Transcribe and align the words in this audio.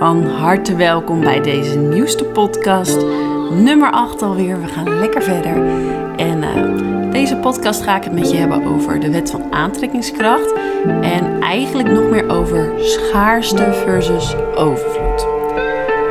Van 0.00 0.26
harte 0.26 0.76
welkom 0.76 1.20
bij 1.20 1.40
deze 1.40 1.78
nieuwste 1.78 2.24
podcast, 2.24 3.06
nummer 3.50 3.90
8 3.90 4.22
alweer. 4.22 4.60
We 4.60 4.66
gaan 4.66 4.98
lekker 4.98 5.22
verder. 5.22 5.54
En 6.16 6.42
uh, 6.42 7.12
deze 7.12 7.36
podcast 7.36 7.82
ga 7.82 7.96
ik 7.96 8.04
het 8.04 8.12
met 8.12 8.30
je 8.30 8.36
hebben 8.36 8.64
over 8.64 9.00
de 9.00 9.10
wet 9.10 9.30
van 9.30 9.52
aantrekkingskracht. 9.52 10.52
En 11.00 11.40
eigenlijk 11.40 11.90
nog 11.90 12.10
meer 12.10 12.28
over 12.28 12.72
schaarste 12.76 13.72
versus 13.72 14.34
overvloed. 14.54 15.26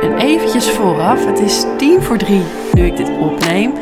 En 0.02 0.18
eventjes 0.18 0.70
vooraf, 0.70 1.26
het 1.26 1.40
is 1.40 1.64
tien 1.76 2.02
voor 2.02 2.18
drie 2.18 2.42
nu 2.72 2.84
ik 2.84 2.96
dit 2.96 3.10
opneem. 3.18 3.72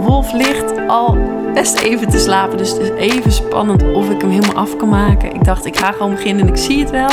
Wolf 0.00 0.32
ligt 0.32 0.86
al 0.86 1.18
best 1.54 1.78
even 1.78 2.08
te 2.08 2.18
slapen, 2.18 2.58
dus 2.58 2.70
het 2.70 2.80
is 2.80 2.90
even 2.90 3.32
spannend 3.32 3.92
of 3.92 4.10
ik 4.10 4.20
hem 4.20 4.30
helemaal 4.30 4.56
af 4.56 4.76
kan 4.76 4.88
maken. 4.88 5.34
Ik 5.34 5.44
dacht, 5.44 5.64
ik 5.64 5.76
ga 5.76 5.92
gewoon 5.92 6.14
beginnen 6.14 6.46
en 6.46 6.52
ik 6.52 6.58
zie 6.58 6.80
het 6.80 6.90
wel. 6.90 7.10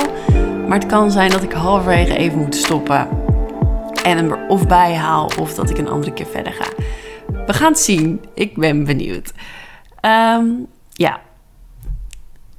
Maar 0.67 0.79
het 0.79 0.87
kan 0.87 1.11
zijn 1.11 1.31
dat 1.31 1.43
ik 1.43 1.51
halverwege 1.51 2.17
even 2.17 2.37
moet 2.37 2.55
stoppen 2.55 3.07
en 4.03 4.17
hem 4.17 4.31
er 4.31 4.47
of 4.47 4.67
bij 4.67 4.95
haal 4.95 5.31
of 5.39 5.53
dat 5.53 5.69
ik 5.69 5.77
een 5.77 5.89
andere 5.89 6.13
keer 6.13 6.25
verder 6.25 6.53
ga. 6.53 6.65
We 7.45 7.53
gaan 7.53 7.71
het 7.71 7.79
zien. 7.79 8.25
Ik 8.33 8.57
ben 8.57 8.83
benieuwd. 8.83 9.33
Um, 10.01 10.67
ja, 10.91 11.21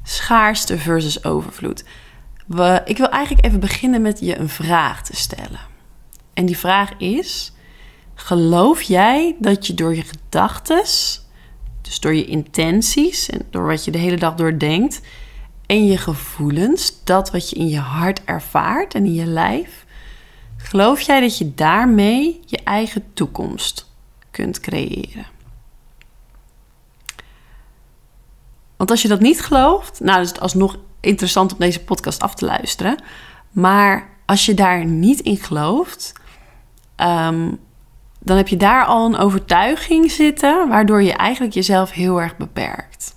schaarste 0.02 0.78
versus 0.78 1.24
overvloed. 1.24 1.84
Ik 2.84 2.96
wil 2.96 3.08
eigenlijk 3.08 3.44
even 3.44 3.60
beginnen 3.60 4.02
met 4.02 4.20
je 4.20 4.38
een 4.38 4.48
vraag 4.48 5.02
te 5.02 5.16
stellen. 5.16 5.60
En 6.34 6.46
die 6.46 6.58
vraag 6.58 6.90
is: 6.98 7.52
geloof 8.14 8.82
jij 8.82 9.36
dat 9.38 9.66
je 9.66 9.74
door 9.74 9.94
je 9.94 10.02
gedachten, 10.02 10.82
dus 11.80 12.00
door 12.00 12.14
je 12.14 12.24
intenties 12.24 13.28
en 13.28 13.42
door 13.50 13.66
wat 13.66 13.84
je 13.84 13.90
de 13.90 13.98
hele 13.98 14.16
dag 14.16 14.34
doordenkt, 14.34 15.00
en 15.66 15.86
je 15.86 15.98
gevoelens, 15.98 16.95
dat 17.06 17.30
wat 17.30 17.50
je 17.50 17.56
in 17.56 17.68
je 17.68 17.78
hart 17.78 18.24
ervaart 18.24 18.94
en 18.94 19.04
in 19.04 19.14
je 19.14 19.26
lijf, 19.26 19.84
geloof 20.56 21.00
jij 21.00 21.20
dat 21.20 21.38
je 21.38 21.54
daarmee 21.54 22.40
je 22.46 22.58
eigen 22.64 23.04
toekomst 23.14 23.90
kunt 24.30 24.60
creëren? 24.60 25.26
Want 28.76 28.90
als 28.90 29.02
je 29.02 29.08
dat 29.08 29.20
niet 29.20 29.40
gelooft, 29.40 30.00
nou 30.00 30.20
is 30.20 30.28
het 30.28 30.40
alsnog 30.40 30.76
interessant 31.00 31.52
om 31.52 31.58
deze 31.58 31.84
podcast 31.84 32.20
af 32.20 32.34
te 32.34 32.44
luisteren. 32.44 33.02
Maar 33.50 34.08
als 34.26 34.46
je 34.46 34.54
daar 34.54 34.84
niet 34.84 35.20
in 35.20 35.36
gelooft, 35.36 36.12
ehm, 36.96 37.52
dan 38.18 38.36
heb 38.36 38.48
je 38.48 38.56
daar 38.56 38.84
al 38.84 39.06
een 39.06 39.16
overtuiging 39.16 40.10
zitten, 40.10 40.68
waardoor 40.68 41.02
je 41.02 41.12
eigenlijk 41.12 41.54
jezelf 41.54 41.90
heel 41.90 42.20
erg 42.20 42.36
beperkt. 42.36 43.16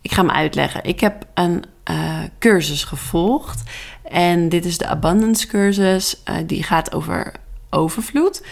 Ik 0.00 0.12
ga 0.12 0.22
me 0.22 0.32
uitleggen. 0.32 0.84
Ik 0.84 1.00
heb 1.00 1.26
een 1.34 1.64
uh, 1.90 2.18
cursus 2.38 2.84
gevolgd. 2.84 3.62
En 4.02 4.48
dit 4.48 4.64
is 4.64 4.78
de 4.78 4.86
Abundance 4.86 5.46
cursus. 5.46 6.22
Uh, 6.28 6.36
die 6.46 6.62
gaat 6.62 6.94
over 6.94 7.32
overvloed. 7.70 8.42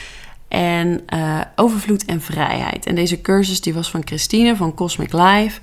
En 0.49 1.01
uh, 1.15 1.41
overvloed 1.57 2.05
en 2.05 2.21
vrijheid. 2.21 2.87
En 2.87 2.95
deze 2.95 3.21
cursus 3.21 3.61
die 3.61 3.75
was 3.75 3.91
van 3.91 4.03
Christine 4.05 4.57
van 4.57 4.75
Cosmic 4.75 5.13
Life. 5.13 5.61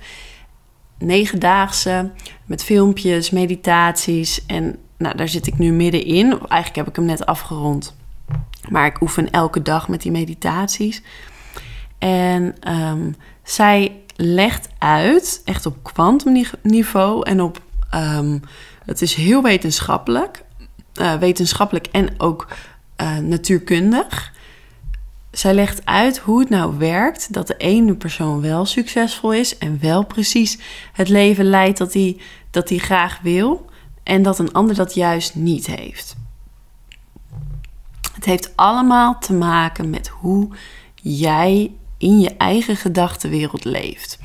Negendaagse. 0.98 2.12
Met 2.46 2.64
filmpjes, 2.64 3.30
meditaties. 3.30 4.46
En 4.46 4.78
nou, 4.98 5.18
daar 5.18 5.30
zit 5.30 5.48
ik 5.48 5.58
nu 5.58 5.72
middenin. 5.72 6.32
Eigenlijk 6.32 6.76
heb 6.76 6.88
ik 6.88 6.96
hem 6.96 7.06
net 7.06 7.26
afgerond. 7.26 7.96
Maar 8.70 8.86
ik 8.86 9.02
oefen 9.02 9.32
elke 9.32 9.62
dag 9.62 9.88
met 9.88 10.02
die 10.02 10.12
meditaties. 10.12 11.02
En 11.98 12.56
um, 12.68 13.16
zij 13.44 14.01
legt 14.16 14.70
uit, 14.78 15.42
echt 15.46 15.66
op 15.66 15.84
kwantumniveau 15.84 17.26
en 17.26 17.42
op. 17.42 17.62
Um, 17.96 18.42
het 18.86 19.02
is 19.02 19.14
heel 19.14 19.42
wetenschappelijk, 19.42 20.44
uh, 20.96 21.14
wetenschappelijk 21.14 21.88
en 21.88 22.20
ook 22.20 22.48
uh, 23.02 23.18
natuurkundig. 23.18 24.34
Zij 25.32 25.54
legt 25.54 25.86
uit 25.86 26.18
hoe 26.18 26.40
het 26.40 26.50
nou 26.50 26.78
werkt 26.78 27.34
dat 27.34 27.48
de 27.48 27.58
ene 27.58 27.96
persoon 27.96 28.42
wel 28.42 28.66
succesvol 28.66 29.34
is 29.34 29.58
en 29.58 29.80
wel 29.82 30.06
precies 30.06 30.58
het 30.94 31.10
leven 31.10 31.46
leidt 31.46 31.78
dat 31.78 31.94
hij 31.94 32.18
dat 32.52 32.72
graag 32.76 33.20
wil, 33.22 33.70
en 34.04 34.22
dat 34.22 34.40
een 34.40 34.54
ander 34.54 34.76
dat 34.76 34.94
juist 34.94 35.36
niet 35.36 35.66
heeft. 35.66 36.16
Het 38.14 38.26
heeft 38.26 38.52
allemaal 38.56 39.20
te 39.20 39.34
maken 39.34 39.90
met 39.90 40.08
hoe 40.08 40.50
jij 40.96 41.72
in 42.02 42.20
je 42.20 42.30
eigen 42.38 42.76
gedachtenwereld 42.76 43.66
leeft. 43.66 44.20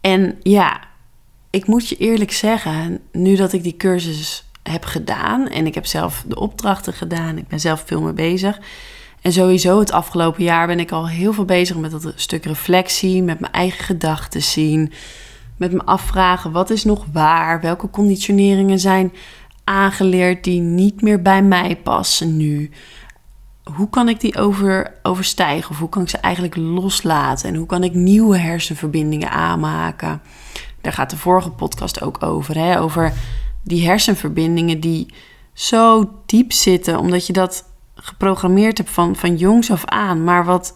En 0.00 0.38
ja, 0.42 0.80
ik 1.50 1.66
moet 1.66 1.88
je 1.88 1.96
eerlijk 1.96 2.32
zeggen, 2.32 3.00
nu 3.12 3.36
dat 3.36 3.52
ik 3.52 3.62
die 3.62 3.76
cursus 3.76 4.44
heb 4.62 4.84
gedaan 4.84 5.48
en 5.48 5.66
ik 5.66 5.74
heb 5.74 5.86
zelf 5.86 6.24
de 6.26 6.38
opdrachten 6.38 6.92
gedaan, 6.92 7.38
ik 7.38 7.48
ben 7.48 7.60
zelf 7.60 7.82
veel 7.86 8.00
mee 8.00 8.12
bezig. 8.12 8.58
En 9.20 9.32
sowieso 9.32 9.78
het 9.78 9.92
afgelopen 9.92 10.42
jaar 10.42 10.66
ben 10.66 10.80
ik 10.80 10.90
al 10.90 11.08
heel 11.08 11.32
veel 11.32 11.44
bezig 11.44 11.76
met 11.76 11.90
dat 11.90 12.12
stuk 12.16 12.44
reflectie, 12.44 13.22
met 13.22 13.40
mijn 13.40 13.52
eigen 13.52 13.84
gedachten 13.84 14.42
zien, 14.42 14.92
met 15.56 15.72
me 15.72 15.84
afvragen 15.84 16.52
wat 16.52 16.70
is 16.70 16.84
nog 16.84 17.06
waar, 17.12 17.60
welke 17.60 17.90
conditioneringen 17.90 18.78
zijn 18.78 19.12
aangeleerd 19.64 20.44
die 20.44 20.60
niet 20.60 21.02
meer 21.02 21.22
bij 21.22 21.42
mij 21.42 21.76
passen 21.76 22.36
nu 22.36 22.70
hoe 23.64 23.90
kan 23.90 24.08
ik 24.08 24.20
die 24.20 24.36
over, 24.36 24.92
overstijgen? 25.02 25.70
Of 25.70 25.78
hoe 25.78 25.88
kan 25.88 26.02
ik 26.02 26.08
ze 26.08 26.18
eigenlijk 26.18 26.56
loslaten? 26.56 27.48
En 27.48 27.54
hoe 27.54 27.66
kan 27.66 27.84
ik 27.84 27.94
nieuwe 27.94 28.38
hersenverbindingen 28.38 29.30
aanmaken? 29.30 30.22
Daar 30.80 30.92
gaat 30.92 31.10
de 31.10 31.16
vorige 31.16 31.50
podcast 31.50 32.02
ook 32.02 32.22
over. 32.22 32.58
Hè? 32.58 32.80
Over 32.80 33.12
die 33.62 33.86
hersenverbindingen 33.86 34.80
die 34.80 35.14
zo 35.52 36.10
diep 36.26 36.52
zitten, 36.52 36.98
omdat 36.98 37.26
je 37.26 37.32
dat 37.32 37.64
geprogrammeerd 37.94 38.78
hebt 38.78 38.90
van, 38.90 39.16
van 39.16 39.36
jongs 39.36 39.70
af 39.70 39.84
aan. 39.84 40.24
Maar 40.24 40.44
wat 40.44 40.74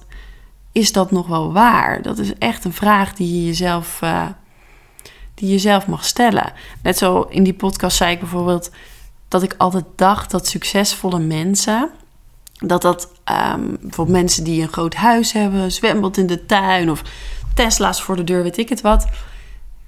is 0.72 0.92
dat 0.92 1.10
nog 1.10 1.26
wel 1.26 1.52
waar? 1.52 2.02
Dat 2.02 2.18
is 2.18 2.34
echt 2.38 2.64
een 2.64 2.72
vraag 2.72 3.14
die 3.14 3.34
je 3.34 3.46
jezelf, 3.46 4.00
uh, 4.02 4.26
die 5.34 5.50
je 5.50 5.58
zelf 5.58 5.86
mag 5.86 6.04
stellen. 6.04 6.52
Net 6.82 6.98
zo 6.98 7.20
in 7.20 7.42
die 7.42 7.54
podcast 7.54 7.96
zei 7.96 8.12
ik 8.12 8.20
bijvoorbeeld 8.20 8.70
dat 9.28 9.42
ik 9.42 9.54
altijd 9.58 9.84
dacht 9.96 10.30
dat 10.30 10.46
succesvolle 10.46 11.18
mensen 11.18 11.90
dat 12.64 12.82
dat 12.82 13.12
um, 13.54 13.76
bijvoorbeeld 13.80 14.18
mensen 14.18 14.44
die 14.44 14.62
een 14.62 14.72
groot 14.72 14.94
huis 14.94 15.32
hebben, 15.32 15.72
zwembad 15.72 16.16
in 16.16 16.26
de 16.26 16.46
tuin 16.46 16.90
of 16.90 17.02
Tesla's 17.54 18.02
voor 18.02 18.16
de 18.16 18.24
deur, 18.24 18.42
weet 18.42 18.58
ik 18.58 18.68
het 18.68 18.80
wat. 18.80 19.06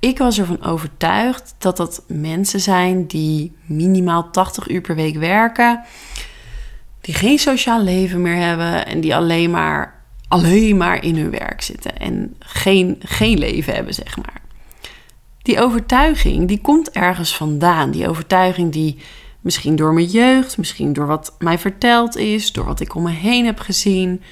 Ik 0.01 0.19
was 0.19 0.39
ervan 0.39 0.65
overtuigd 0.65 1.55
dat 1.59 1.77
dat 1.77 2.03
mensen 2.06 2.61
zijn 2.61 3.06
die 3.06 3.56
minimaal 3.67 4.31
80 4.31 4.69
uur 4.69 4.81
per 4.81 4.95
week 4.95 5.17
werken, 5.17 5.83
die 7.01 7.15
geen 7.15 7.39
sociaal 7.39 7.83
leven 7.83 8.23
meer 8.23 8.47
hebben 8.47 8.87
en 8.87 9.00
die 9.00 9.17
alleen 9.17 9.50
maar, 9.50 10.03
alleen 10.29 10.77
maar 10.77 11.05
in 11.05 11.17
hun 11.17 11.31
werk 11.31 11.62
zitten 11.62 11.99
en 11.99 12.37
geen, 12.39 12.97
geen 13.05 13.39
leven 13.39 13.75
hebben, 13.75 13.95
zeg 13.95 14.17
maar. 14.17 14.41
Die 15.43 15.61
overtuiging, 15.61 16.49
die 16.49 16.61
komt 16.61 16.91
ergens 16.91 17.37
vandaan. 17.37 17.91
Die 17.91 18.09
overtuiging 18.09 18.73
die 18.73 18.99
Misschien 19.48 19.76
door 19.76 19.92
mijn 19.92 20.06
jeugd, 20.06 20.59
misschien 20.59 20.92
door 20.92 21.06
wat 21.06 21.34
mij 21.38 21.59
verteld 21.59 22.16
is, 22.16 22.53
door 22.53 22.64
wat 22.64 22.81
ik 22.81 22.94
om 22.94 23.03
me 23.03 23.10
heen 23.10 23.44
heb 23.44 23.60
gezien. 23.60 24.22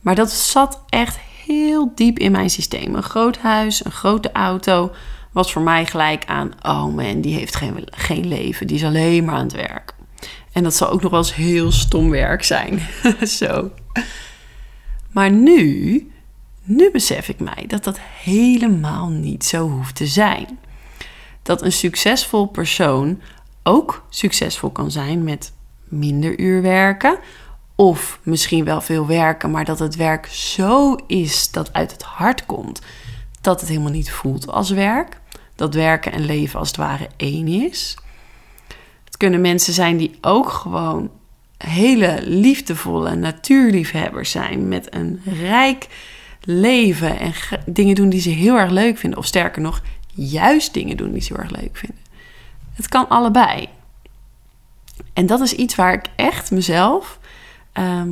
Maar 0.00 0.14
dat 0.14 0.30
zat 0.30 0.82
echt 0.88 1.18
heel 1.46 1.92
diep 1.94 2.18
in 2.18 2.32
mijn 2.32 2.50
systeem. 2.50 2.94
Een 2.94 3.02
groot 3.02 3.38
huis, 3.38 3.84
een 3.84 3.90
grote 3.92 4.32
auto 4.32 4.92
was 5.32 5.52
voor 5.52 5.62
mij 5.62 5.86
gelijk 5.86 6.24
aan: 6.26 6.50
oh 6.62 6.94
man, 6.94 7.20
die 7.20 7.34
heeft 7.34 7.56
geen, 7.56 7.84
geen 7.90 8.28
leven, 8.28 8.66
die 8.66 8.76
is 8.76 8.84
alleen 8.84 9.24
maar 9.24 9.34
aan 9.34 9.44
het 9.44 9.52
werk. 9.52 9.94
En 10.52 10.62
dat 10.62 10.74
zal 10.74 10.90
ook 10.90 11.02
nog 11.02 11.10
wel 11.10 11.20
eens 11.20 11.34
heel 11.34 11.72
stom 11.72 12.10
werk 12.10 12.44
zijn. 12.44 12.80
Zo. 13.40 13.70
Maar 15.10 15.30
nu, 15.30 16.12
nu 16.62 16.90
besef 16.90 17.28
ik 17.28 17.40
mij 17.40 17.64
dat 17.66 17.84
dat 17.84 17.98
helemaal 18.22 19.08
niet 19.08 19.44
zo 19.44 19.68
hoeft 19.68 19.94
te 19.94 20.06
zijn. 20.06 20.58
Dat 21.42 21.62
een 21.62 21.72
succesvol 21.72 22.46
persoon 22.46 23.20
ook 23.68 24.02
succesvol 24.08 24.70
kan 24.70 24.90
zijn 24.90 25.24
met 25.24 25.52
minder 25.84 26.38
uur 26.38 26.62
werken. 26.62 27.18
Of 27.74 28.20
misschien 28.22 28.64
wel 28.64 28.80
veel 28.80 29.06
werken, 29.06 29.50
maar 29.50 29.64
dat 29.64 29.78
het 29.78 29.96
werk 29.96 30.26
zo 30.26 30.96
is 31.06 31.50
dat 31.50 31.72
uit 31.72 31.92
het 31.92 32.02
hart 32.02 32.46
komt 32.46 32.80
dat 33.40 33.60
het 33.60 33.68
helemaal 33.68 33.92
niet 33.92 34.10
voelt 34.10 34.48
als 34.48 34.70
werk. 34.70 35.20
Dat 35.54 35.74
werken 35.74 36.12
en 36.12 36.24
leven 36.24 36.58
als 36.58 36.68
het 36.68 36.76
ware 36.76 37.08
één 37.16 37.48
is. 37.48 37.96
Het 39.04 39.16
kunnen 39.16 39.40
mensen 39.40 39.72
zijn 39.72 39.96
die 39.96 40.18
ook 40.20 40.48
gewoon 40.48 41.10
hele 41.56 42.20
liefdevolle 42.22 43.14
natuurliefhebbers 43.14 44.30
zijn 44.30 44.68
met 44.68 44.94
een 44.94 45.20
rijk 45.24 45.86
leven 46.40 47.18
en 47.18 47.32
dingen 47.66 47.94
doen 47.94 48.08
die 48.08 48.20
ze 48.20 48.30
heel 48.30 48.56
erg 48.56 48.70
leuk 48.70 48.98
vinden. 48.98 49.18
Of 49.18 49.26
sterker 49.26 49.62
nog, 49.62 49.82
juist 50.14 50.74
dingen 50.74 50.96
doen 50.96 51.12
die 51.12 51.22
ze 51.22 51.32
heel 51.32 51.42
erg 51.42 51.60
leuk 51.60 51.76
vinden. 51.76 52.07
Het 52.78 52.88
kan 52.88 53.08
allebei. 53.08 53.68
En 55.12 55.26
dat 55.26 55.40
is 55.40 55.52
iets 55.52 55.74
waar 55.74 55.92
ik 55.92 56.06
echt 56.16 56.50
mezelf, 56.50 57.18
ehm, 57.72 58.10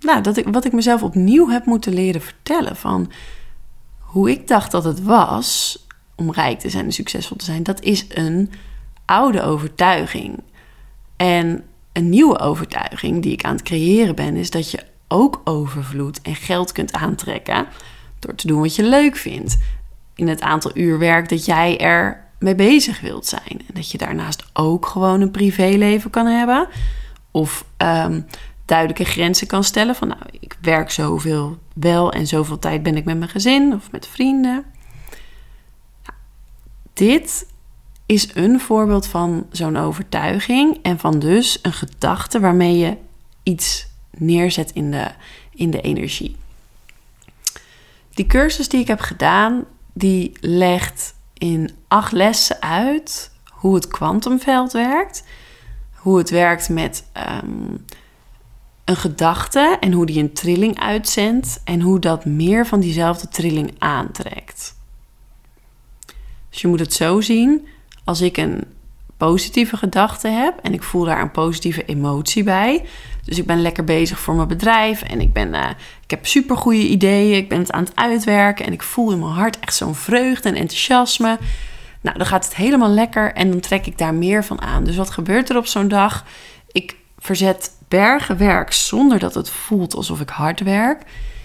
nou, 0.00 0.20
dat 0.22 0.36
ik, 0.36 0.48
wat 0.48 0.64
ik 0.64 0.72
mezelf 0.72 1.02
opnieuw 1.02 1.48
heb 1.48 1.66
moeten 1.66 1.92
leren 1.92 2.20
vertellen. 2.20 2.76
Van 2.76 3.12
hoe 3.98 4.30
ik 4.30 4.48
dacht 4.48 4.70
dat 4.70 4.84
het 4.84 5.02
was 5.02 5.78
om 6.14 6.32
rijk 6.32 6.58
te 6.58 6.70
zijn 6.70 6.84
en 6.84 6.92
succesvol 6.92 7.36
te 7.36 7.44
zijn, 7.44 7.62
dat 7.62 7.80
is 7.80 8.04
een 8.08 8.52
oude 9.04 9.42
overtuiging. 9.42 10.42
En 11.16 11.64
een 11.92 12.08
nieuwe 12.08 12.38
overtuiging 12.38 13.22
die 13.22 13.32
ik 13.32 13.44
aan 13.44 13.52
het 13.52 13.62
creëren 13.62 14.14
ben, 14.14 14.36
is 14.36 14.50
dat 14.50 14.70
je 14.70 14.84
ook 15.08 15.40
overvloed 15.44 16.22
en 16.22 16.34
geld 16.34 16.72
kunt 16.72 16.92
aantrekken 16.92 17.66
door 18.18 18.34
te 18.34 18.46
doen 18.46 18.60
wat 18.60 18.74
je 18.74 18.82
leuk 18.82 19.16
vindt. 19.16 19.58
In 20.14 20.28
het 20.28 20.40
aantal 20.40 20.70
uur 20.74 20.98
werk 20.98 21.28
dat 21.28 21.44
jij 21.44 21.78
er 21.78 22.28
mee 22.40 22.54
bezig 22.54 23.00
wilt 23.00 23.26
zijn. 23.26 23.48
En 23.48 23.74
dat 23.74 23.90
je 23.90 23.98
daarnaast 23.98 24.44
ook 24.52 24.86
gewoon 24.86 25.20
een 25.20 25.30
privéleven 25.30 26.10
kan 26.10 26.26
hebben. 26.26 26.68
Of 27.30 27.64
um, 27.78 28.26
duidelijke 28.64 29.04
grenzen 29.04 29.46
kan 29.46 29.64
stellen 29.64 29.94
van 29.94 30.08
nou, 30.08 30.20
ik 30.40 30.56
werk 30.60 30.90
zoveel 30.90 31.58
wel 31.74 32.12
en 32.12 32.26
zoveel 32.26 32.58
tijd 32.58 32.82
ben 32.82 32.96
ik 32.96 33.04
met 33.04 33.18
mijn 33.18 33.30
gezin 33.30 33.74
of 33.74 33.90
met 33.90 34.06
vrienden. 34.06 34.64
dit 36.92 37.46
is 38.06 38.34
een 38.34 38.60
voorbeeld 38.60 39.06
van 39.06 39.46
zo'n 39.50 39.76
overtuiging 39.76 40.78
en 40.82 40.98
van 40.98 41.18
dus 41.18 41.58
een 41.62 41.72
gedachte 41.72 42.40
waarmee 42.40 42.78
je 42.78 42.96
iets 43.42 43.86
neerzet 44.10 44.70
in 44.70 44.90
de, 44.90 45.10
in 45.54 45.70
de 45.70 45.80
energie. 45.80 46.36
Die 48.14 48.26
cursus 48.26 48.68
die 48.68 48.80
ik 48.80 48.86
heb 48.86 49.00
gedaan, 49.00 49.64
die 49.92 50.32
legt 50.40 51.14
in 51.40 51.70
acht 51.88 52.12
lessen 52.12 52.62
uit 52.62 53.30
hoe 53.50 53.74
het 53.74 53.88
kwantumveld 53.88 54.72
werkt. 54.72 55.24
Hoe 55.94 56.18
het 56.18 56.30
werkt 56.30 56.68
met 56.68 57.04
ehm, 57.12 57.76
een 58.84 58.96
gedachte 58.96 59.76
en 59.80 59.92
hoe 59.92 60.06
die 60.06 60.18
een 60.18 60.32
trilling 60.32 60.80
uitzendt. 60.80 61.60
En 61.64 61.80
hoe 61.80 61.98
dat 61.98 62.24
meer 62.24 62.66
van 62.66 62.80
diezelfde 62.80 63.28
trilling 63.28 63.74
aantrekt. 63.78 64.78
Dus 66.50 66.60
je 66.60 66.68
moet 66.68 66.80
het 66.80 66.92
zo 66.92 67.20
zien. 67.20 67.66
Als 68.04 68.20
ik 68.20 68.36
een 68.36 68.64
positieve 69.16 69.76
gedachte 69.76 70.28
heb 70.28 70.58
en 70.62 70.72
ik 70.72 70.82
voel 70.82 71.04
daar 71.04 71.20
een 71.20 71.30
positieve 71.30 71.84
emotie 71.84 72.42
bij. 72.42 72.84
Dus 73.30 73.38
ik 73.38 73.46
ben 73.46 73.62
lekker 73.62 73.84
bezig 73.84 74.20
voor 74.20 74.34
mijn 74.34 74.48
bedrijf 74.48 75.02
en 75.02 75.20
ik, 75.20 75.32
ben, 75.32 75.54
uh, 75.54 75.68
ik 76.02 76.10
heb 76.10 76.26
supergoeie 76.26 76.88
ideeën. 76.88 77.36
Ik 77.36 77.48
ben 77.48 77.58
het 77.58 77.72
aan 77.72 77.84
het 77.84 77.96
uitwerken 77.96 78.66
en 78.66 78.72
ik 78.72 78.82
voel 78.82 79.12
in 79.12 79.18
mijn 79.18 79.32
hart 79.32 79.58
echt 79.60 79.74
zo'n 79.74 79.94
vreugde 79.94 80.48
en 80.48 80.54
enthousiasme. 80.54 81.38
Nou, 82.00 82.18
dan 82.18 82.26
gaat 82.26 82.44
het 82.44 82.54
helemaal 82.54 82.88
lekker 82.88 83.32
en 83.32 83.50
dan 83.50 83.60
trek 83.60 83.86
ik 83.86 83.98
daar 83.98 84.14
meer 84.14 84.44
van 84.44 84.60
aan. 84.60 84.84
Dus 84.84 84.96
wat 84.96 85.10
gebeurt 85.10 85.50
er 85.50 85.56
op 85.56 85.66
zo'n 85.66 85.88
dag? 85.88 86.24
Ik 86.72 86.96
verzet 87.18 87.70
bergen 87.88 88.36
werk 88.36 88.72
zonder 88.72 89.18
dat 89.18 89.34
het 89.34 89.50
voelt 89.50 89.94
alsof 89.94 90.20
ik 90.20 90.28
hard 90.28 90.60
werk. 90.60 91.02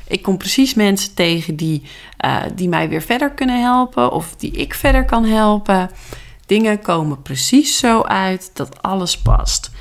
Ik 0.07 0.21
kom 0.21 0.37
precies 0.37 0.73
mensen 0.73 1.13
tegen 1.13 1.55
die, 1.55 1.83
uh, 2.25 2.41
die 2.55 2.69
mij 2.69 2.89
weer 2.89 3.01
verder 3.01 3.31
kunnen 3.31 3.61
helpen 3.61 4.11
of 4.11 4.35
die 4.35 4.51
ik 4.51 4.73
verder 4.73 5.05
kan 5.05 5.25
helpen. 5.25 5.89
Dingen 6.45 6.81
komen 6.81 7.21
precies 7.21 7.77
zo 7.77 8.01
uit 8.01 8.49
dat 8.53 8.81
alles 8.81 9.17
past. 9.17 9.71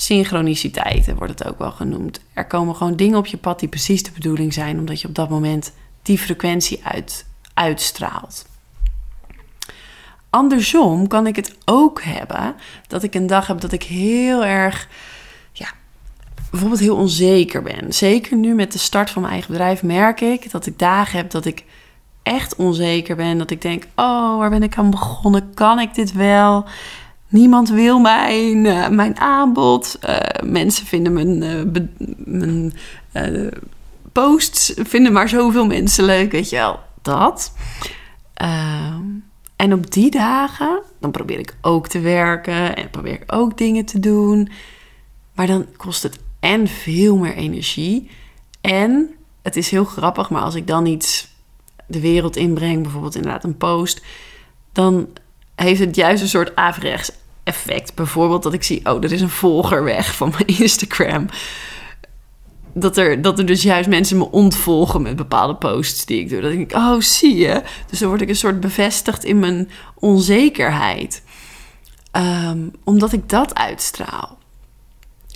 Synchroniciteiten 0.00 1.16
wordt 1.16 1.38
het 1.38 1.48
ook 1.48 1.58
wel 1.58 1.70
genoemd. 1.70 2.20
Er 2.32 2.46
komen 2.46 2.76
gewoon 2.76 2.96
dingen 2.96 3.18
op 3.18 3.26
je 3.26 3.36
pad 3.36 3.60
die 3.60 3.68
precies 3.68 4.02
de 4.02 4.10
bedoeling 4.10 4.52
zijn, 4.52 4.78
omdat 4.78 5.00
je 5.00 5.08
op 5.08 5.14
dat 5.14 5.28
moment 5.28 5.72
die 6.02 6.18
frequentie 6.18 6.80
uit, 6.84 7.26
uitstraalt. 7.54 8.46
Andersom 10.30 11.06
kan 11.06 11.26
ik 11.26 11.36
het 11.36 11.56
ook 11.64 12.02
hebben 12.02 12.54
dat 12.86 13.02
ik 13.02 13.14
een 13.14 13.26
dag 13.26 13.46
heb 13.46 13.60
dat 13.60 13.72
ik 13.72 13.82
heel 13.82 14.44
erg, 14.44 14.88
ja, 15.52 15.68
bijvoorbeeld 16.50 16.80
heel 16.80 16.96
onzeker 16.96 17.62
ben. 17.62 17.92
Zeker 17.92 18.36
nu 18.36 18.54
met 18.54 18.72
de 18.72 18.78
start 18.78 19.10
van 19.10 19.22
mijn 19.22 19.34
eigen 19.34 19.52
bedrijf 19.52 19.82
merk 19.82 20.20
ik 20.20 20.50
dat 20.50 20.66
ik 20.66 20.78
dagen 20.78 21.18
heb 21.18 21.30
dat 21.30 21.44
ik 21.44 21.64
echt 22.22 22.56
onzeker 22.56 23.16
ben. 23.16 23.38
Dat 23.38 23.50
ik 23.50 23.62
denk, 23.62 23.84
oh, 23.94 24.38
waar 24.38 24.50
ben 24.50 24.62
ik 24.62 24.76
aan 24.76 24.90
begonnen? 24.90 25.54
Kan 25.54 25.78
ik 25.78 25.94
dit 25.94 26.12
wel? 26.12 26.66
Niemand 27.28 27.68
wil 27.68 27.98
mijn, 27.98 28.64
uh, 28.64 28.88
mijn 28.88 29.18
aanbod. 29.18 29.98
Uh, 30.08 30.18
mensen 30.44 30.86
vinden 30.86 31.12
mijn, 31.12 31.38
mijn 32.24 32.72
posts, 34.12 34.72
vinden 34.76 35.12
maar 35.12 35.28
zoveel 35.28 35.66
mensen 35.66 36.04
leuk, 36.04 36.32
weet 36.32 36.50
je 36.50 36.56
wel. 36.56 36.80
Dat. 37.02 37.52
Ehm, 38.34 39.02
en 39.56 39.72
op 39.72 39.90
die 39.90 40.10
dagen, 40.10 40.82
dan 41.00 41.10
probeer 41.10 41.38
ik 41.38 41.56
ook 41.60 41.88
te 41.88 42.00
werken 42.00 42.76
en 42.76 42.90
probeer 42.90 43.12
ik 43.12 43.24
ook 43.26 43.58
dingen 43.58 43.84
te 43.84 44.00
doen. 44.00 44.50
Maar 45.34 45.46
dan 45.46 45.66
kost 45.76 46.02
het 46.02 46.18
en 46.40 46.68
veel 46.68 47.16
meer 47.16 47.34
energie. 47.34 48.10
En 48.60 49.10
het 49.42 49.56
is 49.56 49.70
heel 49.70 49.84
grappig, 49.84 50.30
maar 50.30 50.42
als 50.42 50.54
ik 50.54 50.66
dan 50.66 50.86
iets 50.86 51.28
de 51.86 52.00
wereld 52.00 52.36
inbreng, 52.36 52.82
bijvoorbeeld 52.82 53.14
inderdaad 53.14 53.44
een 53.44 53.56
post, 53.56 54.02
dan 54.72 55.08
heeft 55.54 55.80
het 55.80 55.96
juist 55.96 56.22
een 56.22 56.28
soort 56.28 56.56
averechts 56.56 57.12
effect. 57.48 57.94
Bijvoorbeeld 57.94 58.42
dat 58.42 58.52
ik 58.52 58.62
zie, 58.62 58.80
oh, 58.84 59.04
er 59.04 59.12
is 59.12 59.20
een 59.20 59.28
volger 59.28 59.84
weg 59.84 60.14
van 60.14 60.30
mijn 60.30 60.58
Instagram. 60.60 61.28
Dat 62.72 62.96
er, 62.96 63.22
dat 63.22 63.38
er 63.38 63.46
dus 63.46 63.62
juist 63.62 63.88
mensen 63.88 64.18
me 64.18 64.30
ontvolgen 64.30 65.02
met 65.02 65.16
bepaalde 65.16 65.54
posts 65.54 66.06
die 66.06 66.20
ik 66.20 66.28
doe. 66.28 66.40
Dat 66.40 66.52
ik 66.52 66.72
oh, 66.72 67.00
zie 67.00 67.36
je. 67.36 67.62
Dus 67.90 67.98
dan 67.98 68.08
word 68.08 68.20
ik 68.20 68.28
een 68.28 68.36
soort 68.36 68.60
bevestigd 68.60 69.24
in 69.24 69.38
mijn 69.38 69.70
onzekerheid. 69.94 71.22
Ehm, 72.10 72.68
omdat 72.84 73.12
ik 73.12 73.28
dat 73.28 73.54
uitstraal. 73.54 74.38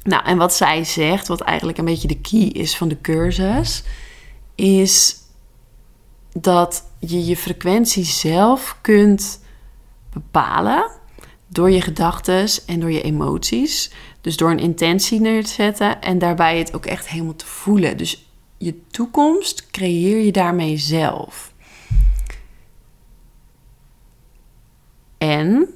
Nou, 0.05 0.25
en 0.25 0.37
wat 0.37 0.55
zij 0.55 0.85
zegt, 0.85 1.29
wat 1.29 1.41
eigenlijk 1.41 1.79
een 1.79 1.85
beetje 1.85 2.09
de 2.09 2.21
key 2.21 2.41
is 2.41 2.77
van 2.77 2.89
de 2.89 3.01
cursus, 3.01 3.83
is 4.55 5.17
dat 6.33 6.85
je 6.99 7.25
je 7.25 7.37
frequentie 7.37 8.05
zelf 8.05 8.77
kunt 8.81 9.41
bepalen 10.13 10.91
door 11.53 11.71
je 11.71 11.81
gedachten 11.81 12.49
en 12.67 12.81
door 12.81 12.93
je 12.93 13.03
emoties. 13.03 13.93
Dus 14.21 14.37
door 14.37 14.51
een 14.51 14.59
intentie 14.59 15.21
neer 15.21 15.45
te 15.45 15.51
zetten 15.51 16.01
en 16.03 16.19
daarbij 16.19 16.59
het 16.59 16.75
ook 16.75 16.87
echt 16.87 17.09
helemaal 17.09 17.37
te 17.37 17.47
voelen. 17.47 17.97
Dus 17.97 18.27
je 18.59 18.87
toekomst 18.91 19.71
creëer 19.71 20.25
je 20.25 20.33
daarmee 20.33 20.77
zelf. 20.77 21.53
En 25.19 25.69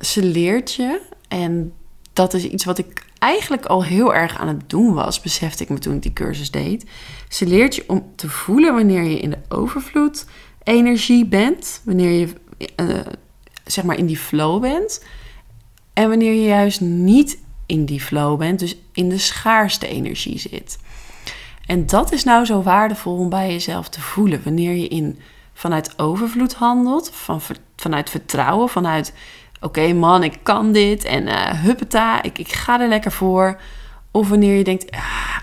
ze 0.00 0.22
leert 0.22 0.74
je, 0.74 1.00
en 1.28 1.72
dat 2.12 2.34
is 2.34 2.44
iets 2.44 2.64
wat 2.64 2.78
ik 2.78 3.04
eigenlijk 3.18 3.66
al 3.66 3.84
heel 3.84 4.14
erg 4.14 4.38
aan 4.38 4.48
het 4.48 4.70
doen 4.70 4.94
was, 4.94 5.20
besefte 5.20 5.62
ik 5.62 5.68
me 5.68 5.78
toen 5.78 5.94
ik 5.94 6.02
die 6.02 6.12
cursus 6.12 6.50
deed. 6.50 6.84
Ze 7.28 7.46
leert 7.46 7.74
je 7.74 7.84
om 7.86 8.12
te 8.14 8.28
voelen 8.28 8.74
wanneer 8.74 9.02
je 9.02 9.18
in 9.18 9.30
de 9.30 9.38
overvloed 9.48 10.26
energie 10.62 11.26
bent, 11.26 11.80
wanneer 11.84 12.10
je 12.10 12.28
uh, 12.76 12.98
zeg 13.76 13.84
maar 13.84 13.98
in 13.98 14.06
die 14.06 14.18
flow 14.18 14.60
bent, 14.60 15.04
en 15.92 16.08
wanneer 16.08 16.32
je 16.32 16.46
juist 16.46 16.80
niet 16.80 17.38
in 17.66 17.84
die 17.84 18.00
flow 18.00 18.38
bent, 18.38 18.58
dus 18.58 18.76
in 18.92 19.08
de 19.08 19.18
schaarste 19.18 19.88
energie 19.88 20.38
zit. 20.38 20.78
En 21.66 21.86
dat 21.86 22.12
is 22.12 22.24
nou 22.24 22.44
zo 22.44 22.62
waardevol 22.62 23.16
om 23.16 23.28
bij 23.28 23.50
jezelf 23.50 23.88
te 23.88 24.00
voelen. 24.00 24.40
Wanneer 24.44 24.72
je 24.72 24.88
in, 24.88 25.18
vanuit 25.52 25.98
overvloed 25.98 26.54
handelt, 26.54 27.10
van, 27.12 27.40
vanuit 27.76 28.10
vertrouwen, 28.10 28.68
vanuit 28.68 29.12
oké 29.60 29.92
man, 29.92 30.22
ik 30.22 30.38
kan 30.42 30.72
dit 30.72 31.04
en 31.04 31.26
uh, 31.26 31.50
huppeta, 31.50 32.22
ik, 32.22 32.38
ik 32.38 32.52
ga 32.52 32.80
er 32.80 32.88
lekker 32.88 33.12
voor. 33.12 33.60
Of 34.10 34.28
wanneer 34.28 34.56
je 34.56 34.64
denkt, 34.64 34.90
ah, 34.90 35.38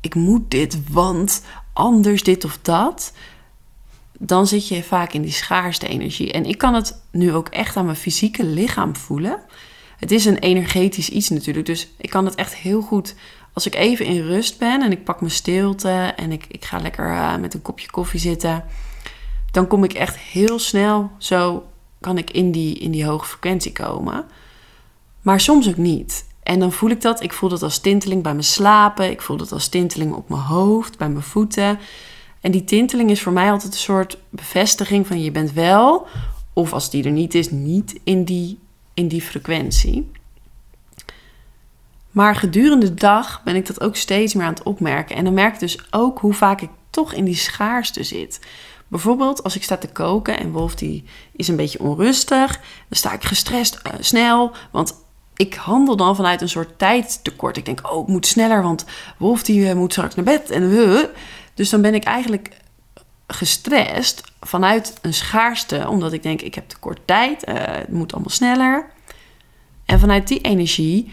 ik 0.00 0.14
moet 0.14 0.50
dit, 0.50 0.90
want 0.90 1.42
anders 1.72 2.22
dit 2.22 2.44
of 2.44 2.58
dat. 2.62 3.12
Dan 4.18 4.46
zit 4.46 4.68
je 4.68 4.82
vaak 4.82 5.12
in 5.12 5.22
die 5.22 5.32
schaarste 5.32 5.88
energie. 5.88 6.32
En 6.32 6.44
ik 6.44 6.58
kan 6.58 6.74
het 6.74 7.00
nu 7.10 7.32
ook 7.32 7.48
echt 7.48 7.76
aan 7.76 7.84
mijn 7.84 7.96
fysieke 7.96 8.44
lichaam 8.44 8.96
voelen. 8.96 9.40
Het 9.96 10.10
is 10.10 10.24
een 10.24 10.38
energetisch 10.38 11.08
iets 11.08 11.28
natuurlijk. 11.28 11.66
Dus 11.66 11.88
ik 11.96 12.10
kan 12.10 12.24
het 12.24 12.34
echt 12.34 12.54
heel 12.54 12.80
goed 12.80 13.14
als 13.52 13.66
ik 13.66 13.74
even 13.74 14.06
in 14.06 14.26
rust 14.26 14.58
ben 14.58 14.82
en 14.82 14.90
ik 14.90 15.04
pak 15.04 15.20
mijn 15.20 15.32
stilte 15.32 16.12
en 16.16 16.32
ik, 16.32 16.44
ik 16.48 16.64
ga 16.64 16.78
lekker 16.78 17.06
uh, 17.06 17.36
met 17.36 17.54
een 17.54 17.62
kopje 17.62 17.90
koffie 17.90 18.20
zitten. 18.20 18.64
Dan 19.50 19.66
kom 19.66 19.84
ik 19.84 19.92
echt 19.92 20.16
heel 20.16 20.58
snel 20.58 21.10
zo 21.18 21.66
kan 22.00 22.18
ik 22.18 22.30
in 22.30 22.50
die, 22.50 22.78
in 22.78 22.90
die 22.90 23.06
hoge 23.06 23.26
frequentie 23.26 23.72
komen. 23.72 24.24
Maar 25.22 25.40
soms 25.40 25.68
ook 25.68 25.76
niet. 25.76 26.26
En 26.42 26.58
dan 26.58 26.72
voel 26.72 26.90
ik 26.90 27.00
dat. 27.00 27.22
Ik 27.22 27.32
voel 27.32 27.48
dat 27.48 27.62
als 27.62 27.78
tinteling 27.78 28.22
bij 28.22 28.32
mijn 28.32 28.44
slapen. 28.44 29.10
Ik 29.10 29.22
voel 29.22 29.36
dat 29.36 29.52
als 29.52 29.68
tinteling 29.68 30.14
op 30.14 30.28
mijn 30.28 30.40
hoofd, 30.40 30.98
bij 30.98 31.08
mijn 31.08 31.24
voeten. 31.24 31.78
En 32.46 32.52
die 32.52 32.64
tinteling 32.64 33.10
is 33.10 33.22
voor 33.22 33.32
mij 33.32 33.50
altijd 33.50 33.72
een 33.72 33.78
soort 33.78 34.18
bevestiging 34.30 35.06
van 35.06 35.22
je 35.22 35.30
bent 35.30 35.52
wel, 35.52 36.06
of 36.52 36.72
als 36.72 36.90
die 36.90 37.04
er 37.04 37.10
niet 37.10 37.34
is, 37.34 37.50
niet 37.50 38.00
in 38.04 38.24
die, 38.24 38.58
in 38.94 39.08
die 39.08 39.22
frequentie. 39.22 40.10
Maar 42.10 42.36
gedurende 42.36 42.86
de 42.86 42.94
dag 42.94 43.42
ben 43.42 43.54
ik 43.54 43.66
dat 43.66 43.80
ook 43.80 43.96
steeds 43.96 44.34
meer 44.34 44.44
aan 44.44 44.52
het 44.52 44.62
opmerken. 44.62 45.16
En 45.16 45.24
dan 45.24 45.34
merk 45.34 45.54
ik 45.54 45.60
dus 45.60 45.78
ook 45.90 46.18
hoe 46.18 46.32
vaak 46.32 46.60
ik 46.60 46.70
toch 46.90 47.12
in 47.12 47.24
die 47.24 47.36
schaarste 47.36 48.02
zit. 48.02 48.40
Bijvoorbeeld 48.88 49.42
als 49.42 49.56
ik 49.56 49.62
sta 49.62 49.76
te 49.76 49.88
koken 49.88 50.38
en 50.38 50.52
Wolf 50.52 50.74
die 50.74 51.04
is 51.32 51.48
een 51.48 51.56
beetje 51.56 51.80
onrustig, 51.80 52.52
dan 52.88 52.98
sta 52.98 53.12
ik 53.12 53.24
gestrest 53.24 53.80
uh, 53.86 53.92
snel, 54.00 54.52
want 54.70 54.94
ik 55.36 55.54
handel 55.54 55.96
dan 55.96 56.16
vanuit 56.16 56.40
een 56.40 56.48
soort 56.48 56.78
tijdtekort. 56.78 57.56
Ik 57.56 57.64
denk, 57.64 57.92
oh, 57.92 58.02
ik 58.02 58.08
moet 58.08 58.26
sneller, 58.26 58.62
want 58.62 58.84
Wolf 59.18 59.42
die 59.42 59.60
uh, 59.60 59.72
moet 59.72 59.92
straks 59.92 60.14
naar 60.14 60.24
bed 60.24 60.50
en 60.50 60.62
uh, 60.62 61.00
dus 61.56 61.70
dan 61.70 61.82
ben 61.82 61.94
ik 61.94 62.04
eigenlijk 62.04 62.56
gestrest 63.26 64.32
vanuit 64.40 64.98
een 65.02 65.14
schaarste, 65.14 65.88
omdat 65.88 66.12
ik 66.12 66.22
denk, 66.22 66.40
ik 66.40 66.54
heb 66.54 66.68
te 66.68 66.78
kort 66.78 67.00
tijd, 67.04 67.42
het 67.46 67.92
moet 67.92 68.12
allemaal 68.12 68.30
sneller. 68.30 68.90
En 69.84 70.00
vanuit 70.00 70.28
die 70.28 70.40
energie 70.40 71.12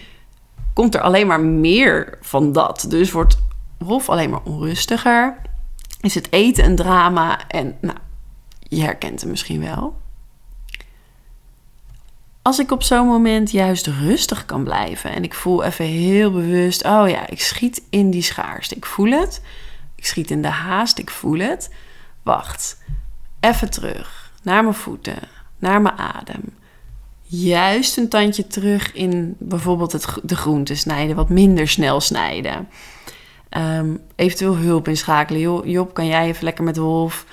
komt 0.73 0.95
er 0.95 1.01
alleen 1.01 1.27
maar 1.27 1.41
meer 1.41 2.17
van 2.21 2.51
dat. 2.51 2.85
Dus 2.89 3.11
wordt 3.11 3.37
Rolf 3.77 4.09
alleen 4.09 4.29
maar 4.29 4.43
onrustiger. 4.43 5.41
Is 6.01 6.15
het 6.15 6.31
eten 6.31 6.65
een 6.65 6.75
drama? 6.75 7.47
En 7.47 7.77
nou, 7.81 7.97
je 8.59 8.81
herkent 8.81 9.21
hem 9.21 9.29
misschien 9.29 9.61
wel. 9.61 10.01
Als 12.41 12.59
ik 12.59 12.71
op 12.71 12.83
zo'n 12.83 13.07
moment 13.07 13.51
juist 13.51 13.87
rustig 13.87 14.45
kan 14.45 14.63
blijven 14.63 15.11
en 15.11 15.23
ik 15.23 15.33
voel 15.33 15.63
even 15.63 15.85
heel 15.85 16.31
bewust: 16.31 16.85
oh 16.85 17.09
ja, 17.09 17.29
ik 17.29 17.41
schiet 17.41 17.83
in 17.89 18.09
die 18.09 18.21
schaarste. 18.21 18.75
Ik 18.75 18.85
voel 18.85 19.11
het. 19.11 19.41
Ik 20.03 20.09
schiet 20.09 20.31
in 20.31 20.41
de 20.41 20.47
haast. 20.47 20.97
Ik 20.97 21.09
voel 21.09 21.39
het. 21.39 21.69
Wacht. 22.23 22.77
Even 23.39 23.69
terug. 23.69 24.31
Naar 24.41 24.63
mijn 24.63 24.75
voeten. 24.75 25.19
Naar 25.57 25.81
mijn 25.81 25.97
adem. 25.97 26.41
Juist 27.21 27.97
een 27.97 28.09
tandje 28.09 28.47
terug 28.47 28.93
in 28.93 29.35
bijvoorbeeld 29.39 29.91
het, 29.91 30.05
de 30.23 30.35
groenten 30.35 30.77
snijden. 30.77 31.15
Wat 31.15 31.29
minder 31.29 31.67
snel 31.67 32.01
snijden. 32.01 32.69
Um, 33.57 34.01
eventueel 34.15 34.55
hulp 34.55 34.87
inschakelen. 34.87 35.69
Job, 35.69 35.93
kan 35.93 36.05
jij 36.05 36.27
even 36.27 36.43
lekker 36.43 36.63
met 36.63 36.77
Wolf? 36.77 37.25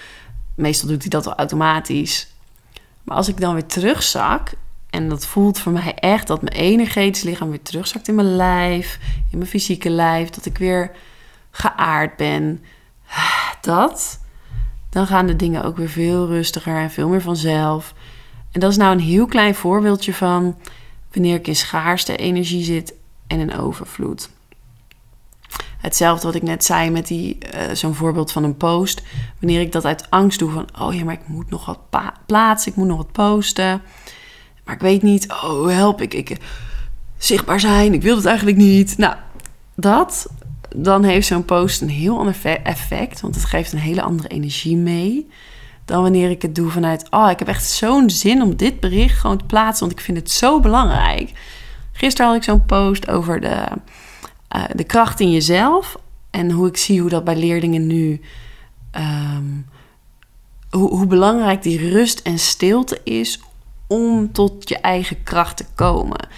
Meestal 0.54 0.88
doet 0.88 1.00
hij 1.00 1.10
dat 1.10 1.26
al 1.26 1.34
automatisch. 1.34 2.28
Maar 3.02 3.16
als 3.16 3.28
ik 3.28 3.40
dan 3.40 3.54
weer 3.54 3.66
terugzak, 3.66 4.52
en 4.90 5.08
dat 5.08 5.26
voelt 5.26 5.58
voor 5.58 5.72
mij 5.72 5.94
echt 5.94 6.26
dat 6.26 6.42
mijn 6.42 6.56
energetisch 6.56 7.22
lichaam 7.22 7.50
weer 7.50 7.62
terugzakt 7.62 8.08
in 8.08 8.14
mijn 8.14 8.36
lijf, 8.36 8.98
in 9.30 9.38
mijn 9.38 9.50
fysieke 9.50 9.90
lijf, 9.90 10.30
dat 10.30 10.46
ik 10.46 10.58
weer 10.58 10.90
geaard 11.50 12.16
ben. 12.16 12.64
Dat, 13.60 14.20
dan 14.90 15.06
gaan 15.06 15.26
de 15.26 15.36
dingen 15.36 15.64
ook 15.64 15.76
weer 15.76 15.88
veel 15.88 16.26
rustiger 16.26 16.76
en 16.76 16.90
veel 16.90 17.08
meer 17.08 17.22
vanzelf. 17.22 17.94
En 18.52 18.60
dat 18.60 18.70
is 18.70 18.76
nou 18.76 18.92
een 18.92 19.00
heel 19.00 19.26
klein 19.26 19.54
voorbeeldje 19.54 20.14
van 20.14 20.56
wanneer 21.12 21.34
ik 21.34 21.46
in 21.46 21.56
schaarste 21.56 22.16
energie 22.16 22.64
zit 22.64 22.94
en 23.26 23.38
in 23.38 23.56
overvloed. 23.56 24.30
Hetzelfde 25.78 26.26
wat 26.26 26.34
ik 26.34 26.42
net 26.42 26.64
zei 26.64 26.90
met 26.90 27.06
die, 27.06 27.38
uh, 27.54 27.74
zo'n 27.74 27.94
voorbeeld 27.94 28.32
van 28.32 28.44
een 28.44 28.56
post. 28.56 29.02
Wanneer 29.38 29.60
ik 29.60 29.72
dat 29.72 29.84
uit 29.84 30.10
angst 30.10 30.38
doe 30.38 30.50
van, 30.50 30.68
oh 30.80 30.94
ja, 30.94 31.04
maar 31.04 31.14
ik 31.14 31.28
moet 31.28 31.50
nog 31.50 31.66
wat 31.66 31.80
plaatsen, 32.26 32.70
ik 32.70 32.76
moet 32.76 32.86
nog 32.86 32.96
wat 32.96 33.12
posten. 33.12 33.82
Maar 34.64 34.74
ik 34.74 34.80
weet 34.80 35.02
niet, 35.02 35.32
oh 35.32 35.68
help, 35.68 36.00
ik, 36.00 36.14
ik 36.14 36.36
zichtbaar 37.18 37.60
zijn, 37.60 37.92
ik 37.92 38.02
wil 38.02 38.16
het 38.16 38.24
eigenlijk 38.24 38.56
niet. 38.56 38.98
Nou, 38.98 39.16
dat, 39.74 40.26
dan 40.76 41.04
heeft 41.04 41.26
zo'n 41.26 41.44
post 41.44 41.80
een 41.80 41.88
heel 41.88 42.18
ander 42.18 42.60
effect, 42.62 43.20
want 43.20 43.34
het 43.34 43.44
geeft 43.44 43.72
een 43.72 43.78
hele 43.78 44.02
andere 44.02 44.28
energie 44.28 44.76
mee. 44.76 45.28
Dan 45.84 46.02
wanneer 46.02 46.30
ik 46.30 46.42
het 46.42 46.54
doe 46.54 46.70
vanuit, 46.70 47.06
oh, 47.10 47.30
ik 47.30 47.38
heb 47.38 47.48
echt 47.48 47.64
zo'n 47.64 48.10
zin 48.10 48.42
om 48.42 48.56
dit 48.56 48.80
bericht 48.80 49.18
gewoon 49.18 49.38
te 49.38 49.44
plaatsen, 49.44 49.86
want 49.86 49.98
ik 49.98 50.04
vind 50.04 50.18
het 50.18 50.30
zo 50.30 50.60
belangrijk. 50.60 51.32
Gisteren 51.92 52.26
had 52.26 52.36
ik 52.36 52.44
zo'n 52.44 52.66
post 52.66 53.08
over 53.08 53.40
de 53.40 53.66
uh, 54.56 54.64
de 54.74 54.84
kracht 54.84 55.20
in 55.20 55.30
jezelf. 55.30 55.96
En 56.30 56.50
hoe 56.50 56.68
ik 56.68 56.76
zie 56.76 57.00
hoe 57.00 57.10
dat 57.10 57.24
bij 57.24 57.36
leerlingen 57.36 57.86
nu. 57.86 58.20
Ehm, 58.90 59.44
hoe 60.70 61.06
belangrijk 61.06 61.62
die 61.62 61.90
rust 61.90 62.20
en 62.20 62.38
stilte 62.38 63.00
is 63.04 63.40
om 63.86 64.32
tot 64.32 64.68
je 64.68 64.78
eigen 64.78 65.22
kracht 65.22 65.56
te 65.56 65.64
komen. 65.74 66.28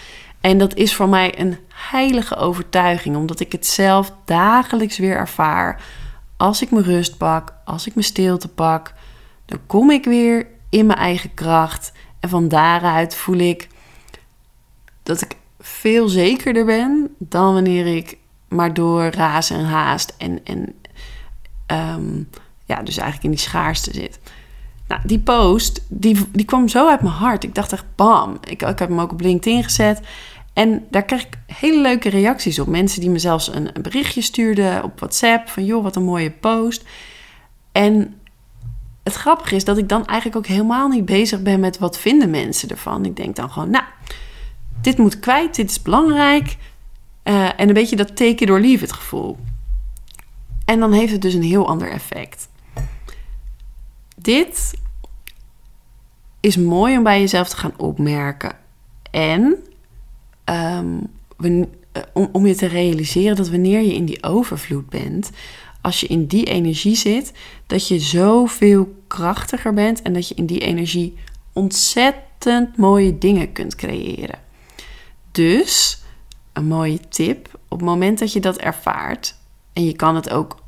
En 0.43 0.59
dat 0.59 0.75
is 0.75 0.95
voor 0.95 1.09
mij 1.09 1.41
een 1.41 1.59
heilige 1.69 2.37
overtuiging, 2.37 3.17
omdat 3.17 3.41
ik 3.41 3.53
het 3.53 3.67
zelf 3.67 4.13
dagelijks 4.25 4.99
weer 4.99 5.17
ervaar. 5.17 5.83
Als 6.37 6.63
ik 6.63 6.71
mijn 6.71 6.85
rust 6.85 7.17
pak, 7.17 7.55
als 7.65 7.87
ik 7.87 7.95
mijn 7.95 8.07
stilte 8.07 8.49
pak, 8.49 8.95
dan 9.47 9.59
kom 9.67 9.91
ik 9.91 10.05
weer 10.05 10.47
in 10.69 10.87
mijn 10.87 10.99
eigen 10.99 11.35
kracht. 11.35 11.93
En 12.21 12.29
van 12.29 12.49
daaruit 12.49 13.15
voel 13.15 13.39
ik 13.39 13.69
dat 15.03 15.21
ik 15.23 15.37
veel 15.61 16.09
zekerder 16.09 16.65
ben 16.65 17.15
dan 17.19 17.55
wanneer 17.55 17.97
ik 17.97 18.17
maar 18.49 18.75
door 18.75 19.03
raas 19.03 19.51
en 19.51 19.65
haast 19.65 20.15
en, 20.19 20.45
en 20.45 20.75
ehm, 21.67 22.23
ja, 22.65 22.83
dus 22.83 22.97
eigenlijk 22.97 23.25
in 23.25 23.31
die 23.31 23.39
schaarste 23.39 23.93
zit. 23.93 24.21
Nou, 24.89 25.01
die 25.05 25.19
post, 25.19 25.85
die, 25.89 26.17
die 26.33 26.45
kwam 26.45 26.69
zo 26.69 26.89
uit 26.89 27.03
mijn 27.03 27.15
hart. 27.15 27.45
Ik 27.45 27.55
dacht 27.55 27.73
echt, 27.73 27.85
bam. 27.95 28.39
Ik, 28.41 28.63
ik 28.63 28.79
heb 28.79 28.89
hem 28.89 29.01
ook 29.01 29.13
op 29.13 29.21
LinkedIn 29.21 29.65
gezet. 29.65 30.01
En 30.53 30.87
daar 30.91 31.05
kreeg 31.05 31.23
ik 31.23 31.39
hele 31.47 31.81
leuke 31.81 32.09
reacties 32.09 32.59
op. 32.59 32.67
Mensen 32.67 33.01
die 33.01 33.11
me 33.11 33.19
zelfs 33.19 33.55
een, 33.55 33.71
berichtje 33.83 34.21
stuurden 34.21 34.85
op 34.85 34.99
WhatsApp. 34.99 35.49
Van, 35.49 35.65
joh, 35.65 35.83
wat 35.83 35.97
een 35.97 36.03
mooie 36.03 36.31
post. 36.31 36.85
En 37.73 38.21
het 39.03 39.15
grappige 39.15 39.55
is 39.55 39.65
dat 39.65 39.79
ik 39.79 39.89
dan 39.89 40.07
eigenlijk 40.07 40.39
ook 40.39 40.47
helemaal 40.47 40.89
niet 40.89 41.05
bezig 41.05 41.43
ben 41.43 41.61
met 41.61 41.79
wat 41.79 41.99
vinden 41.99 42.31
mensen 42.31 42.69
ervan. 42.69 43.05
Ik 43.05 43.17
denk 43.17 43.37
dan 43.37 43.51
gewoon, 43.51 43.71
nou, 43.71 43.85
dit 44.81 44.99
moet 44.99 45.21
kwijt, 45.21 45.55
dit 45.55 45.71
is 45.71 45.83
belangrijk. 45.83 46.57
Uh, 47.25 47.61
en 47.61 47.69
een 47.69 47.75
beetje 47.75 47.97
dat 47.97 48.17
teken 48.17 48.47
door 48.47 48.61
lief 48.61 48.81
het 48.81 48.93
gevoel. 48.93 49.39
En 50.65 50.81
dan 50.81 50.93
heeft 50.93 51.13
het 51.13 51.23
dus 51.23 51.35
een 51.35 51.43
heel 51.43 51.69
ander 51.69 51.91
effect. 51.91 52.49
Dit 54.17 54.75
is 56.41 56.57
mooi 56.57 56.97
om 56.97 57.03
bij 57.03 57.21
jezelf 57.21 57.49
te 57.49 57.57
gaan 57.57 57.75
opmerken. 57.77 58.57
En 59.11 59.57
um, 60.45 61.11
om, 62.13 62.29
om 62.33 62.47
je 62.47 62.55
te 62.55 62.67
realiseren 62.67 63.37
dat 63.37 63.49
wanneer 63.49 63.81
je 63.81 63.95
in 63.95 64.05
die 64.05 64.23
overvloed 64.23 64.89
bent, 64.89 65.31
als 65.81 66.01
je 66.01 66.07
in 66.07 66.27
die 66.27 66.45
energie 66.45 66.97
zit, 66.97 67.33
dat 67.67 67.89
je 67.89 67.99
zoveel 67.99 68.95
krachtiger 69.07 69.75
bent 69.75 70.03
en 70.03 70.13
dat 70.13 70.29
je 70.29 70.35
in 70.35 70.47
die 70.47 70.61
energie 70.61 71.15
ontzettend 71.53 72.77
mooie 72.77 73.19
dingen 73.19 73.53
kunt 73.53 73.75
creëren. 73.75 74.39
Dus 75.31 76.03
een 76.53 76.67
mooie 76.67 77.01
tip. 77.09 77.49
Op 77.69 77.79
het 77.79 77.89
moment 77.89 78.19
dat 78.19 78.33
je 78.33 78.41
dat 78.41 78.57
ervaart, 78.57 79.35
en 79.73 79.85
je 79.85 79.93
kan 79.93 80.15
het 80.15 80.31
ook 80.31 80.63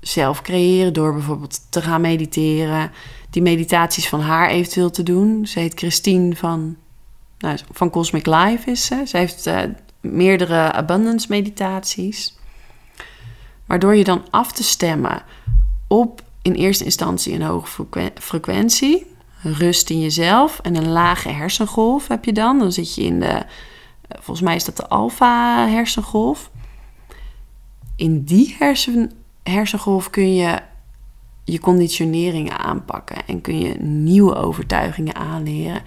zelf 0.00 0.42
creëren 0.42 0.92
door 0.92 1.12
bijvoorbeeld 1.12 1.60
te 1.70 1.82
gaan 1.82 2.00
mediteren, 2.00 2.90
die 3.30 3.42
meditaties 3.42 4.08
van 4.08 4.20
haar 4.20 4.50
eventueel 4.50 4.90
te 4.90 5.02
doen. 5.02 5.46
Ze 5.46 5.58
heet 5.58 5.78
Christine 5.78 6.36
van, 6.36 6.76
nou, 7.38 7.58
van 7.72 7.90
Cosmic 7.90 8.26
Life 8.26 8.70
is 8.70 8.84
ze. 8.84 9.02
Ze 9.06 9.16
heeft 9.16 9.46
uh, 9.46 9.60
meerdere 10.00 10.72
abundance 10.72 11.26
meditaties. 11.28 12.36
Maar 13.66 13.78
door 13.78 13.96
je 13.96 14.04
dan 14.04 14.26
af 14.30 14.52
te 14.52 14.62
stemmen 14.62 15.22
op 15.86 16.22
in 16.42 16.52
eerste 16.52 16.84
instantie 16.84 17.34
een 17.34 17.42
hoge 17.42 17.86
frequentie, 18.14 19.06
rust 19.42 19.90
in 19.90 20.00
jezelf 20.00 20.58
en 20.58 20.76
een 20.76 20.88
lage 20.88 21.28
hersengolf 21.28 22.08
heb 22.08 22.24
je 22.24 22.32
dan. 22.32 22.58
Dan 22.58 22.72
zit 22.72 22.94
je 22.94 23.02
in 23.02 23.20
de 23.20 23.44
volgens 24.08 24.40
mij 24.40 24.54
is 24.54 24.64
dat 24.64 24.76
de 24.76 24.88
alfa-hersengolf. 24.88 26.50
In 27.96 28.24
die 28.24 28.56
hersen, 28.58 29.12
hersengolf 29.42 30.10
kun 30.10 30.34
je 30.34 30.58
je 31.44 31.60
conditioneringen 31.60 32.58
aanpakken 32.58 33.26
en 33.26 33.40
kun 33.40 33.58
je 33.58 33.74
nieuwe 33.80 34.34
overtuigingen 34.34 35.14
aanleren. 35.14 35.82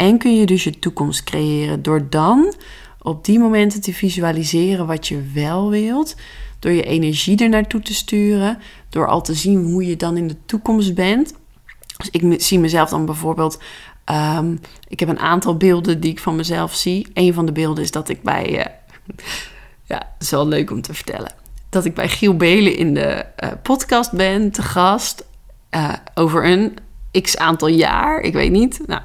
En 0.00 0.18
kun 0.18 0.36
je 0.36 0.46
dus 0.46 0.64
je 0.64 0.78
toekomst 0.78 1.24
creëren 1.24 1.82
door 1.82 2.06
dan 2.10 2.54
op 3.02 3.24
die 3.24 3.38
momenten 3.38 3.80
te 3.80 3.92
visualiseren 3.92 4.86
wat 4.86 5.08
je 5.08 5.22
wel 5.34 5.70
wilt. 5.70 6.16
Door 6.58 6.72
je 6.72 6.82
energie 6.82 7.42
er 7.42 7.48
naartoe 7.48 7.80
te 7.80 7.94
sturen. 7.94 8.58
Door 8.88 9.06
al 9.06 9.22
te 9.22 9.34
zien 9.34 9.64
hoe 9.64 9.86
je 9.86 9.96
dan 9.96 10.16
in 10.16 10.28
de 10.28 10.36
toekomst 10.46 10.94
bent. 10.94 11.34
Dus 11.96 12.10
ik 12.10 12.40
zie 12.42 12.58
mezelf 12.58 12.88
dan 12.90 13.06
bijvoorbeeld 13.06 13.58
Ehm, 14.10 14.56
ik 14.88 15.00
heb 15.00 15.08
een 15.08 15.18
aantal 15.18 15.56
beelden 15.56 16.00
die 16.00 16.10
ik 16.10 16.20
van 16.20 16.36
mezelf 16.36 16.74
zie. 16.74 17.06
Een 17.14 17.34
van 17.34 17.46
de 17.46 17.52
beelden 17.52 17.84
is 17.84 17.90
dat 17.90 18.08
ik 18.08 18.22
bij. 18.22 18.58
Uh, 18.58 18.64
ja, 19.90 19.96
het 19.96 20.22
is 20.22 20.30
wel 20.30 20.48
leuk 20.48 20.70
om 20.70 20.82
te 20.82 20.94
vertellen. 20.94 21.32
Dat 21.68 21.84
ik 21.84 21.94
bij 21.94 22.08
Giel 22.08 22.36
Belen 22.36 22.76
in 22.76 22.94
de 22.94 23.26
uh, 23.44 23.50
podcast 23.62 24.12
ben, 24.12 24.50
te 24.50 24.62
gast. 24.62 25.24
Uh, 25.70 25.92
over 26.14 26.44
een 26.46 26.76
x 27.22 27.36
aantal 27.36 27.68
jaar. 27.68 28.20
Ik 28.20 28.32
weet 28.32 28.50
niet. 28.50 28.80
Nou, 28.86 29.00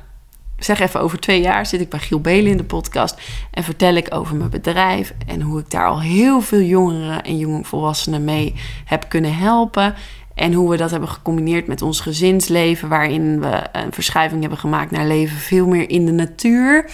zeg 0.57 0.79
even 0.79 1.01
over 1.01 1.19
twee 1.19 1.41
jaar 1.41 1.65
zit 1.65 1.81
ik 1.81 1.89
bij 1.89 1.99
Giel 1.99 2.21
Belen 2.21 2.51
in 2.51 2.57
de 2.57 2.63
podcast. 2.63 3.21
En 3.51 3.63
vertel 3.63 3.95
ik 3.95 4.13
over 4.13 4.35
mijn 4.35 4.49
bedrijf. 4.49 5.13
En 5.27 5.41
hoe 5.41 5.59
ik 5.59 5.69
daar 5.69 5.87
al 5.87 6.01
heel 6.01 6.41
veel 6.41 6.61
jongeren 6.61 7.23
en 7.23 7.37
jongvolwassenen 7.37 8.23
mee 8.23 8.55
heb 8.85 9.09
kunnen 9.09 9.35
helpen. 9.35 9.95
En 10.33 10.53
hoe 10.53 10.69
we 10.69 10.77
dat 10.77 10.91
hebben 10.91 11.09
gecombineerd 11.09 11.67
met 11.67 11.81
ons 11.81 11.99
gezinsleven, 11.99 12.89
waarin 12.89 13.39
we 13.39 13.61
een 13.71 13.93
verschuiving 13.93 14.41
hebben 14.41 14.59
gemaakt 14.59 14.91
naar 14.91 15.07
leven 15.07 15.37
veel 15.37 15.67
meer 15.67 15.89
in 15.89 16.05
de 16.05 16.11
natuur. 16.11 16.89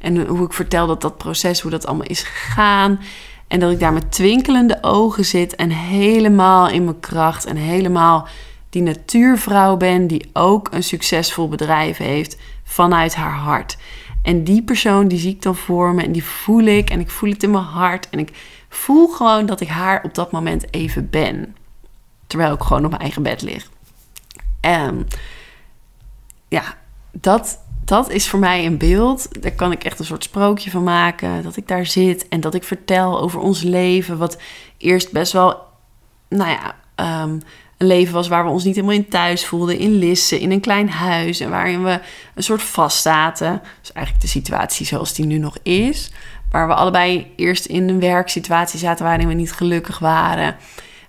En 0.00 0.26
hoe 0.26 0.46
ik 0.46 0.52
vertel 0.52 0.86
dat 0.86 1.00
dat 1.00 1.16
proces, 1.16 1.60
hoe 1.60 1.70
dat 1.70 1.86
allemaal 1.86 2.06
is 2.06 2.22
gegaan. 2.22 3.00
En 3.48 3.60
dat 3.60 3.70
ik 3.70 3.80
daar 3.80 3.92
met 3.92 4.12
twinkelende 4.12 4.78
ogen 4.80 5.24
zit 5.24 5.56
en 5.56 5.70
helemaal 5.70 6.68
in 6.68 6.84
mijn 6.84 7.00
kracht 7.00 7.44
en 7.44 7.56
helemaal 7.56 8.28
die 8.70 8.82
natuurvrouw 8.82 9.76
ben 9.76 10.06
die 10.06 10.30
ook 10.32 10.68
een 10.72 10.82
succesvol 10.82 11.48
bedrijf 11.48 11.96
heeft 11.96 12.38
vanuit 12.64 13.14
haar 13.14 13.36
hart. 13.36 13.76
En 14.22 14.44
die 14.44 14.62
persoon 14.62 15.08
die 15.08 15.18
zie 15.18 15.34
ik 15.34 15.42
dan 15.42 15.56
voor 15.56 15.94
me 15.94 16.02
en 16.02 16.12
die 16.12 16.24
voel 16.24 16.64
ik 16.64 16.90
en 16.90 17.00
ik 17.00 17.10
voel 17.10 17.30
het 17.30 17.42
in 17.42 17.50
mijn 17.50 17.64
hart 17.64 18.10
en 18.10 18.18
ik 18.18 18.30
voel 18.68 19.08
gewoon 19.08 19.46
dat 19.46 19.60
ik 19.60 19.68
haar 19.68 20.02
op 20.02 20.14
dat 20.14 20.32
moment 20.32 20.74
even 20.74 21.10
ben. 21.10 21.56
Terwijl 22.26 22.54
ik 22.54 22.62
gewoon 22.62 22.84
op 22.84 22.90
mijn 22.90 23.02
eigen 23.02 23.22
bed 23.22 23.42
lig. 23.42 23.70
En 24.60 25.06
ja, 26.48 26.76
dat, 27.12 27.60
dat 27.84 28.10
is 28.10 28.28
voor 28.28 28.38
mij 28.38 28.66
een 28.66 28.78
beeld. 28.78 29.42
Daar 29.42 29.52
kan 29.52 29.72
ik 29.72 29.84
echt 29.84 29.98
een 29.98 30.04
soort 30.04 30.24
sprookje 30.24 30.70
van 30.70 30.82
maken. 30.82 31.42
Dat 31.42 31.56
ik 31.56 31.68
daar 31.68 31.86
zit 31.86 32.28
en 32.28 32.40
dat 32.40 32.54
ik 32.54 32.64
vertel 32.64 33.20
over 33.20 33.40
ons 33.40 33.62
leven. 33.62 34.18
Wat 34.18 34.38
eerst 34.76 35.12
best 35.12 35.32
wel, 35.32 35.62
nou 36.28 36.50
ja, 36.50 36.74
ehm, 36.94 37.38
een 37.78 37.86
leven 37.86 38.14
was 38.14 38.28
waar 38.28 38.44
we 38.44 38.50
ons 38.50 38.64
niet 38.64 38.74
helemaal 38.74 38.96
in 38.96 39.08
thuis 39.08 39.46
voelden. 39.46 39.78
In 39.78 39.94
Lisse, 39.94 40.40
in 40.40 40.50
een 40.50 40.60
klein 40.60 40.90
huis. 40.90 41.40
En 41.40 41.50
waarin 41.50 41.84
we 41.84 42.00
een 42.34 42.42
soort 42.42 42.62
vast 42.62 43.02
zaten. 43.02 43.62
Dus 43.80 43.92
eigenlijk 43.92 44.24
de 44.24 44.30
situatie 44.30 44.86
zoals 44.86 45.14
die 45.14 45.26
nu 45.26 45.38
nog 45.38 45.56
is. 45.62 46.10
Waar 46.50 46.66
we 46.66 46.74
allebei 46.74 47.32
eerst 47.36 47.64
in 47.64 47.88
een 47.88 48.00
werksituatie 48.00 48.78
zaten 48.78 49.04
waarin 49.04 49.28
we 49.28 49.34
niet 49.34 49.52
gelukkig 49.52 49.98
waren. 49.98 50.56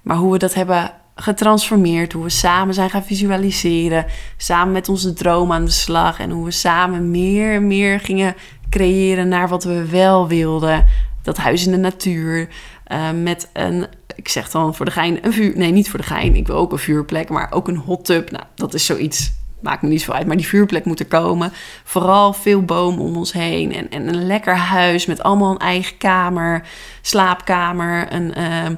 Maar 0.01 0.17
hoe 0.17 0.31
we 0.31 0.37
dat 0.37 0.53
hebben 0.53 0.91
getransformeerd. 1.15 2.13
Hoe 2.13 2.23
we 2.23 2.29
samen 2.29 2.73
zijn 2.73 2.89
gaan 2.89 3.03
visualiseren. 3.03 4.05
Samen 4.37 4.73
met 4.73 4.89
onze 4.89 5.13
droom 5.13 5.51
aan 5.51 5.65
de 5.65 5.71
slag. 5.71 6.19
En 6.19 6.29
hoe 6.29 6.45
we 6.45 6.51
samen 6.51 7.11
meer 7.11 7.53
en 7.53 7.67
meer 7.67 7.99
gingen 7.99 8.35
creëren 8.69 9.27
naar 9.27 9.47
wat 9.47 9.63
we 9.63 9.85
wel 9.89 10.27
wilden. 10.27 10.85
Dat 11.21 11.37
huis 11.37 11.65
in 11.65 11.71
de 11.71 11.77
natuur. 11.77 12.47
Uh, 12.87 13.11
met 13.11 13.49
een, 13.53 13.87
ik 14.19 14.29
zeg 14.29 14.49
dan 14.49 14.75
voor 14.75 14.85
de 14.85 14.91
gein, 14.91 15.25
een 15.25 15.33
vuur. 15.33 15.57
Nee, 15.57 15.71
niet 15.71 15.89
voor 15.89 15.99
de 15.99 16.05
gein. 16.05 16.35
Ik 16.35 16.47
wil 16.47 16.55
ook 16.55 16.71
een 16.71 16.77
vuurplek, 16.77 17.29
maar 17.29 17.51
ook 17.51 17.67
een 17.67 17.77
hot 17.77 18.05
tub. 18.05 18.31
Nou, 18.31 18.43
dat 18.55 18.73
is 18.73 18.85
zoiets 18.85 19.31
maakt 19.61 19.81
me 19.81 19.87
niet 19.87 20.01
zo 20.01 20.11
uit, 20.11 20.27
maar 20.27 20.37
die 20.37 20.47
vuurplek 20.47 20.85
moet 20.85 20.99
er 20.99 21.05
komen. 21.05 21.51
Vooral 21.83 22.33
veel 22.33 22.63
bomen 22.63 22.99
om 22.99 23.17
ons 23.17 23.33
heen 23.33 23.73
en, 23.73 23.89
en 23.89 24.07
een 24.07 24.25
lekker 24.25 24.55
huis 24.55 25.05
met 25.05 25.23
allemaal 25.23 25.51
een 25.51 25.57
eigen 25.57 25.97
kamer, 25.97 26.67
slaapkamer, 27.01 28.13
een, 28.13 28.33
uh, 28.37 28.65
uh, 28.65 28.71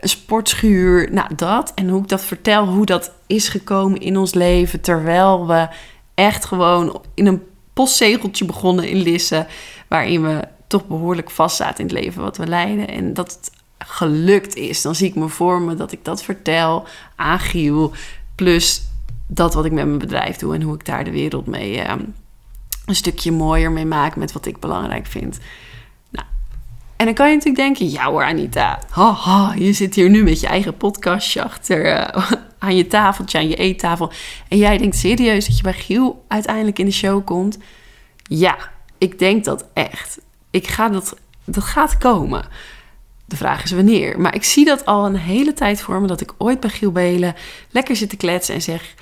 een 0.00 0.08
sportschuur. 0.08 1.12
Nou, 1.12 1.34
dat. 1.36 1.72
En 1.74 1.88
hoe 1.88 2.02
ik 2.02 2.08
dat 2.08 2.24
vertel, 2.24 2.66
hoe 2.66 2.86
dat 2.86 3.12
is 3.26 3.48
gekomen 3.48 4.00
in 4.00 4.16
ons 4.16 4.34
leven, 4.34 4.80
terwijl 4.80 5.46
we 5.46 5.68
echt 6.14 6.44
gewoon 6.44 7.02
in 7.14 7.26
een 7.26 7.42
postzegeltje 7.72 8.44
begonnen 8.44 8.88
in 8.88 9.02
Lisse, 9.02 9.46
waarin 9.88 10.22
we 10.22 10.40
toch 10.66 10.86
behoorlijk 10.86 11.30
vast 11.30 11.56
zaten 11.56 11.78
in 11.78 11.94
het 11.94 12.04
leven 12.04 12.22
wat 12.22 12.36
we 12.36 12.46
leiden. 12.46 12.88
En 12.88 13.14
dat 13.14 13.32
het 13.32 13.50
gelukt 13.86 14.54
is. 14.54 14.82
Dan 14.82 14.94
zie 14.94 15.08
ik 15.08 15.14
me 15.14 15.28
voor 15.28 15.60
me 15.60 15.74
dat 15.74 15.92
ik 15.92 16.04
dat 16.04 16.22
vertel 16.22 16.86
aan 17.16 17.38
Giel. 17.38 17.92
Plus 18.34 18.82
dat 19.26 19.54
wat 19.54 19.64
ik 19.64 19.72
met 19.72 19.86
mijn 19.86 19.98
bedrijf 19.98 20.36
doe 20.36 20.54
en 20.54 20.62
hoe 20.62 20.74
ik 20.74 20.84
daar 20.84 21.04
de 21.04 21.10
wereld 21.10 21.46
mee 21.46 21.76
uh, 21.76 21.92
een 22.86 22.94
stukje 22.94 23.32
mooier 23.32 23.72
mee 23.72 23.84
maak 23.84 24.16
met 24.16 24.32
wat 24.32 24.46
ik 24.46 24.58
belangrijk 24.58 25.06
vind. 25.06 25.38
Nou, 26.10 26.26
en 26.96 27.04
dan 27.04 27.14
kan 27.14 27.28
je 27.28 27.34
natuurlijk 27.34 27.64
denken, 27.64 27.90
ja 27.90 28.10
hoor 28.10 28.24
Anita, 28.24 28.78
haha, 28.90 29.54
je 29.54 29.72
zit 29.72 29.94
hier 29.94 30.10
nu 30.10 30.22
met 30.22 30.40
je 30.40 30.46
eigen 30.46 30.76
podcastje 30.76 31.42
achter 31.42 31.86
uh, 31.86 32.30
aan 32.58 32.76
je 32.76 32.86
tafeltje, 32.86 33.38
aan 33.38 33.48
je 33.48 33.56
eettafel. 33.56 34.12
En 34.48 34.58
jij 34.58 34.78
denkt 34.78 34.96
serieus 34.96 35.46
dat 35.46 35.56
je 35.56 35.62
bij 35.62 35.72
Giel 35.72 36.24
uiteindelijk 36.28 36.78
in 36.78 36.86
de 36.86 36.92
show 36.92 37.24
komt? 37.24 37.58
Ja, 38.22 38.56
ik 38.98 39.18
denk 39.18 39.44
dat 39.44 39.64
echt. 39.72 40.20
Ik 40.50 40.66
ga 40.66 40.88
dat, 40.88 41.16
dat 41.44 41.64
gaat 41.64 41.98
komen. 41.98 42.44
De 43.32 43.38
vraag 43.38 43.64
is 43.64 43.70
wanneer. 43.70 44.20
Maar 44.20 44.34
ik 44.34 44.44
zie 44.44 44.64
dat 44.64 44.86
al 44.86 45.06
een 45.06 45.16
hele 45.16 45.52
tijd 45.52 45.80
voor 45.80 46.00
me. 46.00 46.06
Dat 46.06 46.20
ik 46.20 46.34
ooit 46.38 46.60
bij 46.60 46.70
Giel 46.70 46.92
Belen 46.92 47.34
lekker 47.70 47.96
zit 47.96 48.08
te 48.08 48.16
kletsen 48.16 48.54
en 48.54 48.62
zeg... 48.62 48.94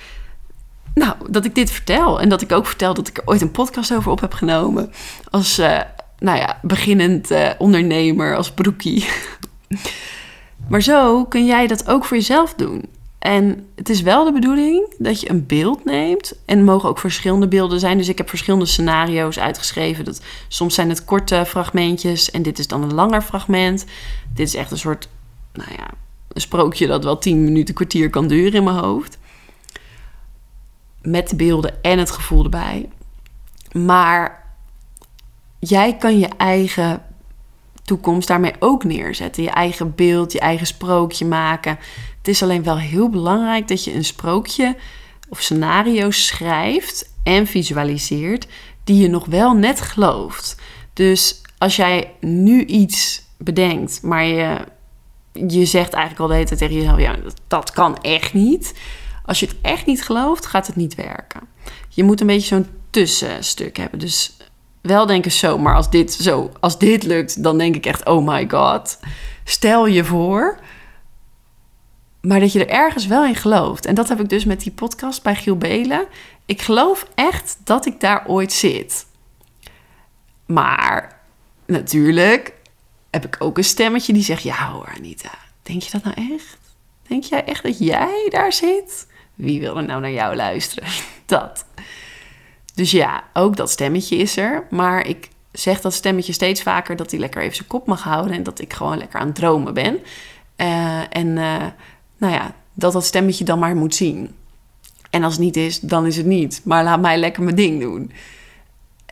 Nou, 0.93 1.15
dat 1.29 1.45
ik 1.45 1.55
dit 1.55 1.71
vertel. 1.71 2.21
En 2.21 2.29
dat 2.29 2.41
ik 2.41 2.51
ook 2.51 2.65
vertel 2.65 2.93
dat 2.93 3.07
ik 3.07 3.17
er 3.17 3.23
ooit 3.25 3.41
een 3.41 3.51
podcast 3.51 3.93
over 3.93 4.11
op 4.11 4.21
heb 4.21 4.33
genomen. 4.33 4.91
Als, 5.29 5.59
uh, 5.59 5.79
nou 6.19 6.37
ja, 6.37 6.59
beginnend 6.61 7.31
uh, 7.31 7.49
ondernemer, 7.57 8.35
als 8.35 8.51
broekie. 8.51 9.05
maar 10.69 10.81
zo 10.81 11.25
kun 11.25 11.45
jij 11.45 11.67
dat 11.67 11.87
ook 11.87 12.05
voor 12.05 12.17
jezelf 12.17 12.53
doen. 12.53 12.85
En 13.21 13.67
het 13.75 13.89
is 13.89 14.01
wel 14.01 14.25
de 14.25 14.31
bedoeling 14.31 14.93
dat 14.97 15.21
je 15.21 15.29
een 15.29 15.45
beeld 15.45 15.85
neemt. 15.85 16.33
En 16.45 16.57
er 16.57 16.63
mogen 16.63 16.89
ook 16.89 16.99
verschillende 16.99 17.47
beelden 17.47 17.79
zijn. 17.79 17.97
Dus 17.97 18.09
ik 18.09 18.17
heb 18.17 18.29
verschillende 18.29 18.65
scenario's 18.65 19.39
uitgeschreven. 19.39 20.05
Dat, 20.05 20.21
soms 20.47 20.75
zijn 20.75 20.89
het 20.89 21.05
korte 21.05 21.43
fragmentjes 21.47 22.31
en 22.31 22.41
dit 22.41 22.59
is 22.59 22.67
dan 22.67 22.83
een 22.83 22.93
langer 22.93 23.21
fragment. 23.21 23.85
Dit 24.33 24.47
is 24.47 24.55
echt 24.55 24.71
een 24.71 24.77
soort, 24.77 25.09
nou 25.53 25.71
ja, 25.77 25.87
een 26.27 26.41
sprookje 26.41 26.87
dat 26.87 27.03
wel 27.03 27.17
tien 27.17 27.43
minuten, 27.43 27.73
kwartier 27.73 28.09
kan 28.09 28.27
duren 28.27 28.53
in 28.53 28.63
mijn 28.63 28.77
hoofd 28.77 29.17
met 31.01 31.29
de 31.29 31.35
beelden 31.35 31.83
en 31.83 31.99
het 31.99 32.11
gevoel 32.11 32.43
erbij. 32.43 32.89
Maar 33.71 34.43
jij 35.59 35.97
kan 35.97 36.19
je 36.19 36.27
eigen 36.37 37.05
toekomst 37.91 38.27
daarmee 38.27 38.53
ook 38.59 38.83
neerzetten. 38.83 39.43
Je 39.43 39.49
eigen 39.49 39.95
beeld, 39.95 40.31
je 40.31 40.39
eigen 40.39 40.67
sprookje 40.67 41.25
maken. 41.25 41.79
Het 42.17 42.27
is 42.27 42.43
alleen 42.43 42.63
wel 42.63 42.77
heel 42.77 43.09
belangrijk 43.09 43.67
dat 43.67 43.83
je 43.83 43.93
een 43.93 44.05
sprookje 44.05 44.75
of 45.29 45.41
scenario 45.41 46.11
schrijft 46.11 47.13
en 47.23 47.47
visualiseert 47.47 48.47
die 48.83 49.01
je 49.01 49.07
nog 49.07 49.25
wel 49.25 49.53
net 49.53 49.81
gelooft. 49.81 50.55
Dus 50.93 51.41
als 51.57 51.75
jij 51.75 52.11
nu 52.19 52.65
iets 52.65 53.23
bedenkt, 53.37 54.01
maar 54.01 54.25
je, 54.25 54.57
je 55.31 55.65
zegt 55.65 55.93
eigenlijk 55.93 56.21
al 56.21 56.27
de 56.27 56.33
hele 56.33 56.45
tijd 56.45 56.59
tegen 56.59 56.75
jezelf: 56.75 56.99
ja, 56.99 57.13
dat, 57.13 57.41
dat 57.47 57.71
kan 57.71 57.97
echt 57.97 58.33
niet 58.33 58.73
als 59.25 59.39
je 59.39 59.45
het 59.45 59.55
echt 59.61 59.85
niet 59.85 60.03
gelooft, 60.03 60.45
gaat 60.45 60.67
het 60.67 60.75
niet 60.75 60.95
werken. 60.95 61.41
Je 61.89 62.03
moet 62.03 62.21
een 62.21 62.27
beetje 62.27 62.55
zo'n 62.55 62.67
tussenstuk 62.89 63.77
hebben. 63.77 63.99
Dus 63.99 64.37
wel 64.81 65.05
denken 65.05 65.31
zo, 65.31 65.57
maar 65.57 65.75
als 65.75 65.89
dit 65.89 66.13
zo, 66.13 66.51
als 66.59 66.77
dit 66.77 67.03
lukt, 67.03 67.43
dan 67.43 67.57
denk 67.57 67.75
ik 67.75 67.85
echt, 67.85 68.05
oh 68.05 68.27
my 68.27 68.49
god. 68.49 68.99
Stel 69.43 69.87
je 69.87 70.03
voor. 70.03 70.59
Maar 72.21 72.39
dat 72.39 72.51
je 72.51 72.65
er 72.65 72.75
ergens 72.75 73.07
wel 73.07 73.25
in 73.25 73.35
gelooft. 73.35 73.85
En 73.85 73.95
dat 73.95 74.09
heb 74.09 74.19
ik 74.19 74.29
dus 74.29 74.45
met 74.45 74.61
die 74.61 74.71
podcast 74.71 75.23
bij 75.23 75.35
Giel 75.35 75.57
Belen. 75.57 76.05
Ik 76.45 76.61
geloof 76.61 77.07
echt 77.15 77.57
dat 77.63 77.85
ik 77.85 77.99
daar 77.99 78.27
ooit 78.27 78.53
zit. 78.53 79.05
Maar 80.45 81.19
natuurlijk 81.65 82.53
heb 83.09 83.25
ik 83.25 83.35
ook 83.39 83.57
een 83.57 83.63
stemmetje 83.63 84.13
die 84.13 84.23
zegt: 84.23 84.43
Ja 84.43 84.71
hoor, 84.71 84.93
Anita, 84.97 85.31
denk 85.61 85.81
je 85.81 85.91
dat 85.91 86.03
nou 86.03 86.33
echt? 86.33 86.57
Denk 87.07 87.23
jij 87.23 87.45
echt 87.45 87.63
dat 87.63 87.79
jij 87.79 88.27
daar 88.29 88.53
zit? 88.53 89.07
Wie 89.35 89.59
wil 89.59 89.77
er 89.77 89.83
nou 89.83 90.01
naar 90.01 90.11
jou 90.11 90.35
luisteren? 90.35 90.89
Dat. 91.25 91.65
Dus 92.73 92.91
ja, 92.91 93.23
ook 93.33 93.55
dat 93.55 93.69
stemmetje 93.71 94.15
is 94.15 94.37
er. 94.37 94.67
Maar 94.69 95.07
ik 95.07 95.29
zeg 95.51 95.81
dat 95.81 95.93
stemmetje 95.93 96.33
steeds 96.33 96.61
vaker 96.61 96.95
dat 96.95 97.11
hij 97.11 97.19
lekker 97.19 97.41
even 97.41 97.55
zijn 97.55 97.67
kop 97.67 97.87
mag 97.87 98.03
houden. 98.03 98.33
En 98.33 98.43
dat 98.43 98.59
ik 98.59 98.73
gewoon 98.73 98.97
lekker 98.97 99.19
aan 99.19 99.25
het 99.25 99.35
dromen 99.35 99.73
ben. 99.73 99.99
Uh, 100.57 101.15
en 101.15 101.27
uh, 101.27 101.65
nou 102.17 102.33
ja, 102.33 102.55
dat 102.73 102.93
dat 102.93 103.05
stemmetje 103.05 103.43
dan 103.43 103.59
maar 103.59 103.75
moet 103.75 103.95
zien. 103.95 104.35
En 105.09 105.23
als 105.23 105.33
het 105.33 105.41
niet 105.41 105.57
is, 105.57 105.79
dan 105.79 106.05
is 106.05 106.17
het 106.17 106.25
niet. 106.25 106.61
Maar 106.63 106.83
laat 106.83 107.01
mij 107.01 107.17
lekker 107.17 107.43
mijn 107.43 107.55
ding 107.55 107.81
doen. 107.81 108.11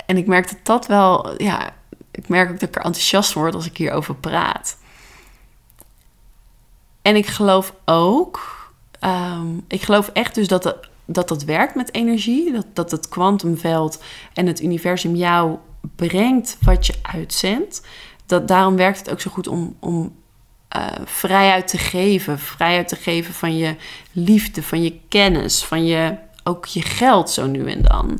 En 0.05 0.17
ik 0.17 0.27
merk 0.27 0.49
dat 0.49 0.59
dat 0.63 0.87
wel, 0.87 1.41
ja, 1.41 1.73
ik 2.11 2.27
merk 2.27 2.49
ook 2.49 2.59
dat 2.59 2.69
ik 2.69 2.75
er 2.75 2.81
enthousiast 2.81 3.33
word 3.33 3.55
als 3.55 3.65
ik 3.65 3.77
hierover 3.77 4.15
praat. 4.15 4.77
En 7.01 7.15
ik 7.15 7.27
geloof 7.27 7.73
ook 7.85 8.59
Ehm, 8.99 9.57
ik 9.67 9.81
geloof 9.81 10.09
echt 10.13 10.35
dus 10.35 10.47
dat, 10.47 10.63
het, 10.63 10.89
dat 11.11 11.27
dat 11.27 11.43
werkt 11.43 11.75
met 11.75 11.93
energie. 11.93 12.51
Dat, 12.51 12.65
dat 12.73 12.91
het 12.91 13.09
kwantumveld 13.09 14.03
en 14.33 14.47
het 14.47 14.61
universum 14.61 15.15
jou 15.15 15.57
brengt 15.95 16.57
wat 16.61 16.85
je 16.85 16.93
uitzendt. 17.01 17.81
Dat, 18.25 18.47
daarom 18.47 18.75
werkt 18.75 18.99
het 18.99 19.09
ook 19.09 19.21
zo 19.21 19.31
goed 19.31 19.47
om, 19.47 19.75
om 19.79 20.15
uh, 20.75 20.85
vrijheid 21.05 21.67
te 21.67 21.77
geven. 21.77 22.39
Vrijheid 22.39 22.87
te 22.87 22.95
geven 22.95 23.33
van 23.33 23.57
je 23.57 23.75
liefde, 24.11 24.63
van 24.63 24.83
je 24.83 24.99
kennis, 25.07 25.63
van 25.63 25.85
je, 25.85 26.17
ook 26.43 26.65
je 26.65 26.81
geld 26.81 27.29
zo 27.29 27.47
nu 27.47 27.71
en 27.71 27.81
dan. 27.81 28.19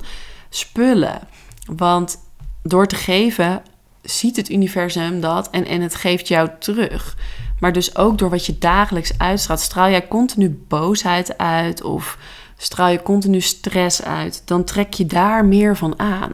Spullen. 0.50 1.20
Want 1.66 2.18
door 2.64 2.88
te 2.88 2.96
geven 2.96 3.62
ziet 4.02 4.36
het 4.36 4.50
universum 4.50 5.22
dat 5.22 5.50
en, 5.50 5.66
en 5.66 5.82
het 5.82 5.96
geeft 5.96 6.28
jou 6.28 6.50
terug. 6.60 7.16
Maar 7.60 7.74
dus 7.74 7.96
ook 7.96 8.18
door 8.18 8.30
wat 8.30 8.46
je 8.46 8.58
dagelijks 8.58 9.12
uitstraalt. 9.18 9.60
Straal 9.60 9.90
jij 9.90 10.08
continu 10.08 10.64
boosheid 10.68 11.38
uit 11.38 11.84
of 11.84 12.18
straal 12.62 12.90
je 12.90 13.04
continu 13.04 13.42
stress 13.42 14.04
uit, 14.04 14.42
dan 14.46 14.64
trek 14.64 14.94
je 14.94 15.06
daar 15.06 15.46
meer 15.46 15.78
van 15.78 16.00
aan. 16.00 16.32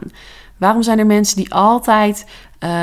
Waarom 0.56 0.82
zijn 0.82 0.98
er 0.98 1.06
mensen 1.06 1.36
die 1.36 1.54
altijd 1.54 2.26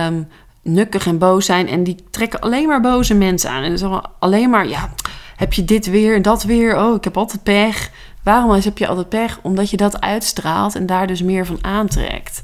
um, 0.05 0.27
nukkig 0.61 1.07
en 1.07 1.17
boos 1.17 1.45
zijn 1.45 1.67
en 1.67 1.83
die 1.83 2.03
trekken 2.09 2.39
alleen 2.39 2.67
maar 2.67 2.81
boze 2.81 3.13
mensen 3.13 3.49
aan? 3.49 3.63
En 3.63 3.77
zo 3.77 4.01
alleen 4.19 4.49
maar, 4.49 4.67
ja, 4.67 4.93
heb 5.35 5.53
je 5.53 5.65
dit 5.65 5.85
weer 5.85 6.15
en 6.15 6.21
dat 6.21 6.43
weer? 6.43 6.77
Oh, 6.77 6.95
ik 6.95 7.03
heb 7.03 7.17
altijd 7.17 7.43
pech. 7.43 7.91
Waarom 8.23 8.51
heb 8.51 8.77
je 8.77 8.87
altijd 8.87 9.09
pech? 9.09 9.39
Omdat 9.41 9.69
je 9.69 9.77
dat 9.77 10.01
uitstraalt 10.01 10.75
en 10.75 10.85
daar 10.85 11.07
dus 11.07 11.21
meer 11.21 11.45
van 11.45 11.57
aantrekt. 11.61 12.43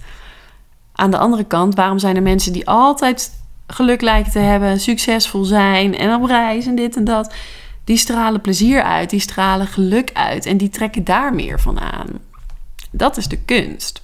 Aan 0.93 1.11
de 1.11 1.17
andere 1.17 1.43
kant, 1.43 1.75
waarom 1.75 1.99
zijn 1.99 2.15
er 2.15 2.21
mensen 2.21 2.53
die 2.53 2.67
altijd 2.67 3.31
geluk 3.67 4.01
lijken 4.01 4.31
te 4.31 4.39
hebben, 4.39 4.79
succesvol 4.79 5.43
zijn 5.43 5.97
en 5.97 6.13
op 6.15 6.25
reis 6.25 6.65
en 6.65 6.75
dit 6.75 6.95
en 6.95 7.03
dat. 7.03 7.33
Die 7.89 7.97
stralen 7.97 8.41
plezier 8.41 8.83
uit, 8.83 9.09
die 9.09 9.19
stralen 9.19 9.67
geluk 9.67 10.09
uit 10.13 10.45
en 10.45 10.57
die 10.57 10.69
trekken 10.69 11.03
daar 11.03 11.33
meer 11.33 11.59
van 11.59 11.79
aan. 11.79 12.07
Dat 12.91 13.17
is 13.17 13.27
de 13.27 13.37
kunst. 13.37 14.03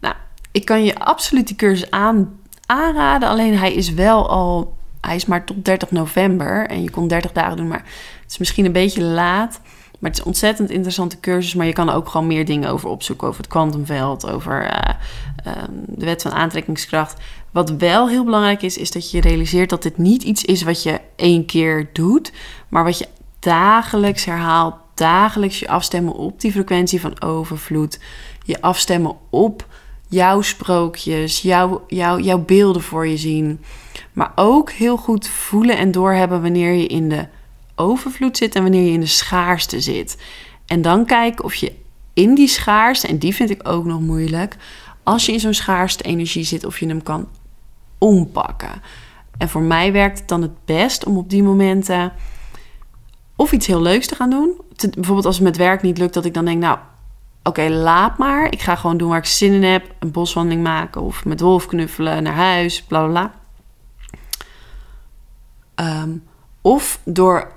Nou, 0.00 0.14
ik 0.50 0.64
kan 0.64 0.84
je 0.84 0.98
absoluut 0.98 1.46
die 1.46 1.56
cursus 1.56 1.90
aan, 1.90 2.38
aanraden, 2.66 3.28
alleen 3.28 3.58
hij 3.58 3.74
is 3.74 3.94
wel 3.94 4.28
al, 4.28 4.76
hij 5.00 5.16
is 5.16 5.26
maar 5.26 5.44
tot 5.44 5.64
30 5.64 5.90
november 5.90 6.66
en 6.68 6.82
je 6.82 6.90
kon 6.90 7.08
30 7.08 7.32
dagen 7.32 7.56
doen, 7.56 7.68
maar 7.68 7.84
het 8.22 8.30
is 8.30 8.38
misschien 8.38 8.64
een 8.64 8.72
beetje 8.72 9.02
laat. 9.02 9.60
Maar 10.00 10.10
het 10.10 10.18
is 10.18 10.24
een 10.24 10.30
ontzettend 10.30 10.70
interessante 10.70 11.20
cursus. 11.20 11.54
Maar 11.54 11.66
je 11.66 11.72
kan 11.72 11.90
ook 11.90 12.08
gewoon 12.08 12.26
meer 12.26 12.44
dingen 12.44 12.70
over 12.70 12.88
opzoeken. 12.88 13.28
Over 13.28 13.40
het 13.40 13.50
kwantumveld, 13.50 14.30
over 14.30 14.62
eh, 14.64 14.94
ehm, 15.44 15.72
de 15.86 16.04
wet 16.04 16.22
van 16.22 16.32
aantrekkingskracht. 16.32 17.20
Wat 17.50 17.70
wel 17.70 18.08
heel 18.08 18.24
belangrijk 18.24 18.62
is, 18.62 18.78
is 18.78 18.90
dat 18.90 19.10
je 19.10 19.20
realiseert 19.20 19.70
dat 19.70 19.82
dit 19.82 19.98
niet 19.98 20.22
iets 20.22 20.44
is 20.44 20.62
wat 20.62 20.82
je 20.82 21.00
één 21.16 21.46
keer 21.46 21.88
doet. 21.92 22.32
Maar 22.68 22.84
wat 22.84 22.98
je 22.98 23.08
dagelijks 23.38 24.24
herhaalt. 24.24 24.74
Dagelijks 24.94 25.58
je 25.58 25.68
afstemmen 25.68 26.14
op 26.14 26.40
die 26.40 26.52
frequentie 26.52 27.00
van 27.00 27.22
overvloed. 27.22 28.00
Je 28.44 28.60
afstemmen 28.60 29.16
op 29.30 29.66
jouw 30.08 30.42
sprookjes, 30.42 31.42
jouw, 31.42 31.84
jouw, 31.86 32.18
jouw 32.18 32.38
beelden 32.38 32.82
voor 32.82 33.06
je 33.06 33.16
zien. 33.16 33.60
Maar 34.12 34.32
ook 34.34 34.70
heel 34.70 34.96
goed 34.96 35.28
voelen 35.28 35.76
en 35.76 35.90
doorhebben 35.92 36.42
wanneer 36.42 36.72
je 36.72 36.86
in 36.86 37.08
de 37.08 37.26
overvloed 37.74 38.36
zit 38.36 38.54
en 38.54 38.62
wanneer 38.62 38.84
je 38.84 38.92
in 38.92 39.00
de 39.00 39.06
schaarste 39.06 39.80
zit. 39.80 40.16
En 40.66 40.82
dan 40.82 41.06
kijken 41.06 41.44
of 41.44 41.54
je 41.54 41.72
in 42.14 42.34
die 42.34 42.48
schaarste, 42.48 43.06
en 43.06 43.18
die 43.18 43.34
vind 43.34 43.50
ik 43.50 43.68
ook 43.68 43.84
nog 43.84 44.00
moeilijk, 44.00 44.56
als 45.02 45.26
je 45.26 45.32
in 45.32 45.40
zo'n 45.40 45.54
schaarste 45.54 46.04
energie 46.04 46.44
zit, 46.44 46.64
of 46.64 46.80
je 46.80 46.86
hem 46.86 47.02
kan 47.02 47.28
ompakken. 48.00 48.82
En 49.38 49.48
voor 49.48 49.62
mij 49.62 49.92
werkt 49.92 50.18
het 50.18 50.28
dan 50.28 50.42
het 50.42 50.64
best 50.64 51.04
om 51.04 51.16
op 51.16 51.30
die 51.30 51.42
momenten 51.42 52.12
of 53.36 53.52
iets 53.52 53.66
heel 53.66 53.82
leuks 53.82 54.06
te 54.06 54.14
gaan 54.14 54.30
doen. 54.30 54.60
bijvoorbeeld 54.90 55.26
als 55.26 55.34
het 55.34 55.44
met 55.44 55.56
werk 55.56 55.82
niet 55.82 55.98
lukt, 55.98 56.14
dat 56.14 56.24
ik 56.24 56.34
dan 56.34 56.44
denk, 56.44 56.62
nou, 56.62 56.78
oké, 57.42 57.68
laat 57.68 58.18
maar. 58.18 58.52
Ik 58.52 58.60
ga 58.60 58.76
gewoon 58.76 58.96
doen 58.96 59.08
waar 59.08 59.18
ik 59.18 59.24
zin 59.24 59.52
in 59.52 59.62
heb. 59.62 59.94
Een 59.98 60.10
boswandeling 60.10 60.62
maken 60.62 61.00
of 61.00 61.24
met 61.24 61.40
Wolf 61.40 61.66
knuffelen, 61.66 62.22
naar 62.22 62.34
huis, 62.34 62.82
bla 62.82 63.06
bla 63.06 63.10
bla. 63.10 63.32
Ehm, 65.74 66.10
of 66.60 67.00
door 67.04 67.52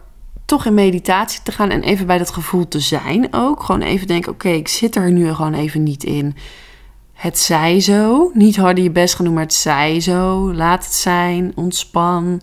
toch 0.45 0.65
in 0.65 0.73
meditatie 0.73 1.41
te 1.43 1.51
gaan 1.51 1.69
en 1.69 1.81
even 1.81 2.07
bij 2.07 2.17
dat 2.17 2.31
gevoel 2.31 2.67
te 2.67 2.79
zijn 2.79 3.33
ook. 3.33 3.63
Gewoon 3.63 3.81
even 3.81 4.07
denken, 4.07 4.31
oké, 4.31 4.49
ik 4.49 4.67
zit 4.67 4.95
er 4.95 5.11
nu 5.11 5.33
gewoon 5.33 5.53
even 5.53 5.83
niet 5.83 6.03
in. 6.03 6.35
Het 7.23 7.39
zij 7.39 7.79
zo. 7.79 8.31
Niet 8.33 8.55
harder 8.55 8.83
je 8.83 8.91
best 8.91 9.15
gaan 9.15 9.25
doen, 9.25 9.33
maar 9.33 9.43
het 9.43 9.53
zij 9.53 9.99
zo. 9.99 10.53
Laat 10.53 10.85
het 10.85 10.93
zijn, 10.93 11.51
ontspan. 11.55 12.41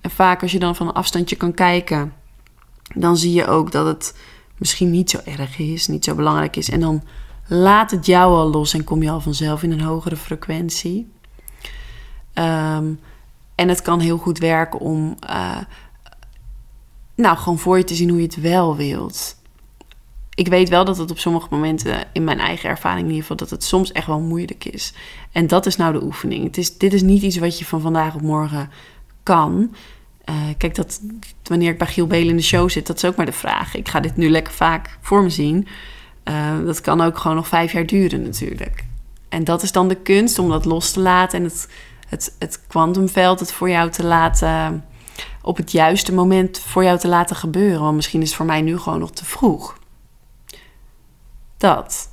En 0.00 0.10
vaak 0.10 0.42
als 0.42 0.52
je 0.52 0.58
dan 0.58 0.76
van 0.76 0.86
een 0.86 0.92
afstandje 0.92 1.36
kan 1.36 1.54
kijken, 1.54 2.12
dan 2.94 3.16
zie 3.16 3.32
je 3.32 3.46
ook 3.46 3.72
dat 3.72 3.86
het 3.86 4.18
misschien 4.58 4.90
niet 4.90 5.10
zo 5.10 5.18
erg 5.24 5.58
is, 5.58 5.86
niet 5.86 6.04
zo 6.04 6.14
belangrijk 6.14 6.56
is. 6.56 6.70
En 6.70 6.80
dan 6.80 7.02
laat 7.46 7.90
het 7.90 8.06
jou 8.06 8.34
al 8.34 8.50
los 8.50 8.74
en 8.74 8.84
kom 8.84 9.02
je 9.02 9.10
al 9.10 9.20
vanzelf 9.20 9.62
in 9.62 9.72
een 9.72 9.80
hogere 9.80 10.16
frequentie. 10.16 11.12
Ehm, 12.32 12.92
en 13.54 13.68
het 13.68 13.82
kan 13.82 14.00
heel 14.00 14.18
goed 14.18 14.38
werken 14.38 14.80
om, 14.80 15.16
uh, 15.30 15.58
nou, 17.14 17.36
gewoon 17.36 17.58
voor 17.58 17.78
je 17.78 17.84
te 17.84 17.94
zien 17.94 18.08
hoe 18.08 18.18
je 18.18 18.26
het 18.26 18.40
wel 18.40 18.76
wilt. 18.76 19.36
Ik 20.34 20.48
weet 20.48 20.68
wel 20.68 20.84
dat 20.84 20.96
het 20.96 21.10
op 21.10 21.18
sommige 21.18 21.46
momenten, 21.50 22.04
in 22.12 22.24
mijn 22.24 22.38
eigen 22.38 22.68
ervaring 22.68 23.00
in 23.00 23.06
ieder 23.06 23.20
geval, 23.20 23.36
dat 23.36 23.50
het 23.50 23.64
soms 23.64 23.92
echt 23.92 24.06
wel 24.06 24.20
moeilijk 24.20 24.64
is. 24.64 24.92
En 25.32 25.46
dat 25.46 25.66
is 25.66 25.76
nou 25.76 25.92
de 25.92 26.02
oefening. 26.02 26.44
Het 26.44 26.58
is, 26.58 26.78
dit 26.78 26.92
is 26.92 27.02
niet 27.02 27.22
iets 27.22 27.36
wat 27.36 27.58
je 27.58 27.64
van 27.64 27.80
vandaag 27.80 28.14
op 28.14 28.22
morgen 28.22 28.70
kan. 29.22 29.74
Uh, 30.28 30.34
kijk, 30.58 30.74
dat, 30.74 31.00
wanneer 31.42 31.70
ik 31.70 31.78
bij 31.78 31.86
Giel 31.86 32.06
Belen 32.06 32.28
in 32.28 32.36
de 32.36 32.42
show 32.42 32.70
zit, 32.70 32.86
dat 32.86 32.96
is 32.96 33.04
ook 33.04 33.16
maar 33.16 33.26
de 33.26 33.32
vraag. 33.32 33.74
Ik 33.74 33.88
ga 33.88 34.00
dit 34.00 34.16
nu 34.16 34.30
lekker 34.30 34.52
vaak 34.52 34.98
voor 35.00 35.22
me 35.22 35.30
zien. 35.30 35.66
Uh, 36.24 36.64
dat 36.64 36.80
kan 36.80 37.00
ook 37.00 37.18
gewoon 37.18 37.36
nog 37.36 37.48
vijf 37.48 37.72
jaar 37.72 37.86
duren 37.86 38.22
natuurlijk. 38.22 38.84
En 39.28 39.44
dat 39.44 39.62
is 39.62 39.72
dan 39.72 39.88
de 39.88 39.94
kunst 39.94 40.38
om 40.38 40.48
dat 40.48 40.64
los 40.64 40.90
te 40.90 41.00
laten 41.00 41.38
en 41.38 41.44
het, 41.44 41.68
het, 42.08 42.36
het 42.38 42.60
kwantumveld 42.66 43.40
het 43.40 43.52
voor 43.52 43.70
jou 43.70 43.90
te 43.90 44.04
laten, 44.04 44.84
op 45.42 45.56
het 45.56 45.72
juiste 45.72 46.14
moment 46.14 46.58
voor 46.58 46.84
jou 46.84 46.98
te 46.98 47.08
laten 47.08 47.36
gebeuren. 47.36 47.80
Want 47.80 47.96
misschien 47.96 48.20
is 48.20 48.28
het 48.28 48.36
voor 48.36 48.46
mij 48.46 48.62
nu 48.62 48.78
gewoon 48.78 48.98
nog 48.98 49.10
te 49.10 49.24
vroeg. 49.24 49.78
Dat. 51.64 52.10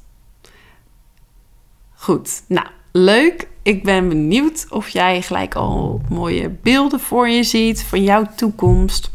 Goed, 1.94 2.44
nou, 2.48 2.68
leuk 2.92 3.48
ik 3.62 3.84
ben 3.84 4.10
benieuwd 4.10 4.66
of 4.70 4.90
jij 4.90 5.22
gelijk 5.22 5.56
al 5.56 6.02
mooie 6.10 6.50
beelden 6.50 7.00
voor 7.00 7.30
je 7.30 7.44
ziet 7.44 7.84
van 7.84 8.04
jouw 8.04 8.26
toekomst. 8.36 9.12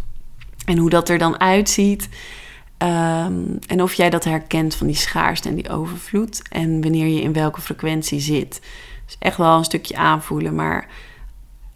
En 0.65 0.79
hoe 0.79 0.91
dat 0.91 1.09
er 1.09 1.19
dan 1.19 1.41
uitziet. 1.41 2.09
Ehm, 2.79 3.43
en 3.67 3.83
of 3.83 3.95
jij 3.95 4.11
dat 4.11 4.25
herkent 4.25 4.75
van 4.75 4.87
die 4.87 4.97
schaarste 4.97 5.49
en 5.49 5.55
die 5.55 5.69
overvloed. 5.69 6.43
En 6.49 6.83
wanneer 6.83 7.07
je 7.07 7.21
in 7.23 7.33
welke 7.33 7.61
frequentie 7.61 8.21
zit. 8.21 8.61
Dus 9.05 9.17
echt 9.19 9.37
wel 9.37 9.57
een 9.59 9.65
stukje 9.65 9.97
aanvoelen. 9.97 10.55
Maar 10.55 10.89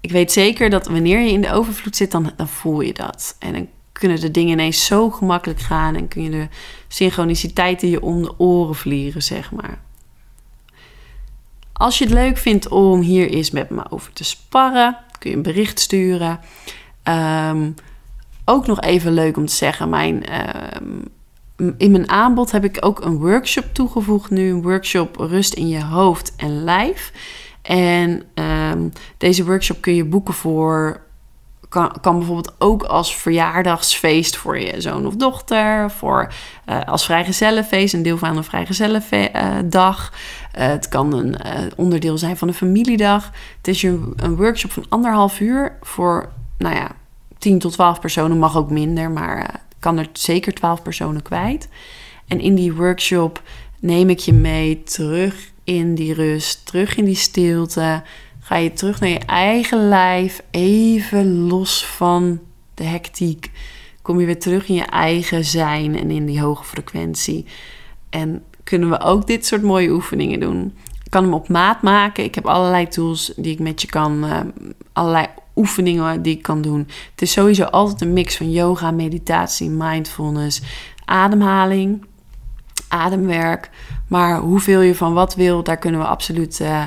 ik 0.00 0.10
weet 0.10 0.32
zeker 0.32 0.70
dat 0.70 0.86
wanneer 0.86 1.20
je 1.20 1.32
in 1.32 1.40
de 1.40 1.52
overvloed 1.52 1.96
zit, 1.96 2.10
dan, 2.10 2.32
dan 2.36 2.48
voel 2.48 2.80
je 2.80 2.92
dat. 2.92 3.36
En 3.38 3.52
dan 3.52 3.68
kunnen 4.00 4.20
de 4.20 4.30
dingen 4.30 4.52
ineens 4.52 4.86
zo 4.86 5.10
gemakkelijk 5.10 5.60
gaan. 5.60 5.96
En 5.96 6.08
kun 6.08 6.22
je 6.22 6.30
de 6.30 6.48
synchroniciteiten 6.88 7.88
je 7.88 8.02
om 8.02 8.22
de 8.22 8.38
oren 8.38 8.74
vliegen, 8.74 9.22
zeg 9.22 9.52
maar. 9.52 9.78
Als 11.72 11.98
je 11.98 12.04
het 12.04 12.14
leuk 12.14 12.36
vindt 12.36 12.68
om 12.68 13.00
hier 13.00 13.30
eens 13.30 13.50
met 13.50 13.70
me 13.70 13.90
over 13.90 14.12
te 14.12 14.24
sparren, 14.24 14.96
kun 15.18 15.30
je 15.30 15.36
een 15.36 15.42
bericht 15.42 15.80
sturen. 15.80 16.40
Ehm, 17.02 17.70
ook 18.44 18.66
nog 18.66 18.80
even 18.80 19.12
leuk 19.12 19.36
om 19.36 19.46
te 19.46 19.54
zeggen, 19.54 19.88
mijn, 19.88 20.26
ehm, 20.26 21.00
in 21.76 21.90
mijn 21.90 22.10
aanbod 22.10 22.50
heb 22.50 22.64
ik 22.64 22.76
ook 22.80 23.04
een 23.04 23.18
workshop 23.18 23.64
toegevoegd 23.72 24.30
nu. 24.30 24.50
Een 24.50 24.62
workshop 24.62 25.16
Rust 25.16 25.54
in 25.54 25.68
je 25.68 25.84
hoofd 25.84 26.32
en 26.36 26.64
lijf. 26.64 27.12
En 27.62 28.22
ehm, 28.34 28.88
deze 29.16 29.44
workshop 29.44 29.80
kun 29.80 29.94
je 29.94 30.04
boeken 30.04 30.34
voor 30.34 31.00
kan, 31.70 31.92
kan 32.00 32.18
bijvoorbeeld 32.18 32.54
ook 32.58 32.82
als 32.82 33.16
verjaardagsfeest 33.16 34.36
voor 34.36 34.58
je 34.58 34.80
zoon 34.80 35.06
of 35.06 35.16
dochter, 35.16 35.90
voor 35.90 36.32
uh, 36.68 36.80
als 36.86 37.04
vrijgezellenfeest, 37.04 37.94
een 37.94 38.02
deel 38.02 38.18
van 38.18 38.36
een 38.36 38.44
vrijgezellendag. 38.44 40.12
Uh, 40.12 40.66
het 40.66 40.88
kan 40.88 41.12
een 41.12 41.36
onderdeel 41.76 42.18
zijn 42.18 42.36
van 42.36 42.48
een 42.48 42.54
familiedag. 42.54 43.30
Het 43.56 43.68
is 43.68 43.82
een, 43.82 44.12
een 44.16 44.36
workshop 44.36 44.72
van 44.72 44.84
anderhalf 44.88 45.40
uur 45.40 45.76
voor, 45.82 46.32
nou 46.58 46.74
ja, 46.74 46.90
10 47.38 47.58
tot 47.58 47.72
12 47.72 48.00
personen, 48.00 48.38
mag 48.38 48.56
ook 48.56 48.70
minder, 48.70 49.10
maar 49.10 49.60
kan 49.78 49.98
er 49.98 50.08
zeker 50.12 50.54
12 50.54 50.82
personen 50.82 51.22
kwijt. 51.22 51.68
En 52.26 52.40
in 52.40 52.54
die 52.54 52.72
workshop 52.72 53.42
neem 53.80 54.10
ik 54.10 54.18
je 54.18 54.32
mee 54.32 54.82
terug 54.82 55.50
in 55.64 55.94
die 55.94 56.14
rust, 56.14 56.66
terug 56.66 56.96
in 56.96 57.04
die 57.04 57.14
stilte 57.14 58.02
Ga 58.50 58.56
je 58.56 58.72
terug 58.72 59.00
naar 59.00 59.08
je 59.08 59.18
eigen 59.18 59.88
lijf, 59.88 60.42
even 60.50 61.46
los 61.46 61.86
van 61.86 62.40
de 62.74 62.84
hectiek. 62.84 63.50
Kom 64.02 64.20
je 64.20 64.26
weer 64.26 64.38
terug 64.38 64.68
in 64.68 64.74
je 64.74 64.84
eigen 64.84 65.44
zijn 65.44 65.98
en 65.98 66.10
in 66.10 66.26
die 66.26 66.40
hoge 66.40 66.64
frequentie. 66.64 67.46
En 68.08 68.42
kunnen 68.64 68.90
we 68.90 69.00
ook 69.00 69.26
dit 69.26 69.46
soort 69.46 69.62
mooie 69.62 69.90
oefeningen 69.90 70.40
doen. 70.40 70.76
Ik 71.04 71.10
kan 71.10 71.22
hem 71.22 71.34
op 71.34 71.48
maat 71.48 71.82
maken. 71.82 72.24
Ik 72.24 72.34
heb 72.34 72.46
allerlei 72.46 72.88
tools 72.88 73.32
die 73.36 73.52
ik 73.52 73.58
met 73.58 73.82
je 73.82 73.88
kan, 73.88 74.24
uh, 74.24 74.40
allerlei 74.92 75.26
oefeningen 75.56 76.22
die 76.22 76.36
ik 76.36 76.42
kan 76.42 76.62
doen. 76.62 76.88
Het 77.10 77.22
is 77.22 77.32
sowieso 77.32 77.64
altijd 77.64 78.00
een 78.00 78.12
mix 78.12 78.36
van 78.36 78.50
yoga, 78.50 78.90
meditatie, 78.90 79.70
mindfulness, 79.70 80.62
ademhaling, 81.04 82.04
ademwerk. 82.88 83.70
Maar 84.08 84.38
hoeveel 84.38 84.80
je 84.80 84.94
van 84.94 85.14
wat 85.14 85.34
wil, 85.34 85.62
daar 85.62 85.78
kunnen 85.78 86.00
we 86.00 86.06
absoluut 86.06 86.60
uh, 86.60 86.84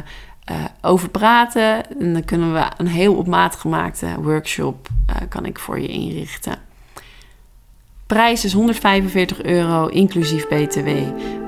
uh, 0.52 0.58
over 0.82 1.10
praten. 1.10 1.98
En 2.00 2.14
dan 2.14 2.26
kunnen 2.26 2.54
we 2.54 2.64
een 2.78 2.88
heel 2.88 3.16
op 3.16 3.28
maat 3.28 3.56
gemaakte 3.56 4.08
workshop 4.22 4.88
uh, 5.10 5.16
kan 5.30 5.46
ik 5.46 5.60
voor 5.60 5.80
je 5.80 5.88
inrichten. 5.88 6.56
Prijs 8.08 8.46
is 8.46 8.54
145 8.54 9.44
euro, 9.44 9.88
inclusief 9.88 10.48
BTW. 10.48 10.90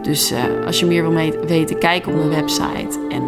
Dus 0.02 0.32
uh, 0.32 0.40
als 0.66 0.80
je 0.80 0.86
meer 0.86 1.10
wil 1.10 1.32
weten, 1.48 1.80
kijk 1.80 2.08
op 2.08 2.16
mijn 2.16 2.30
website. 2.30 3.00
En 3.10 3.24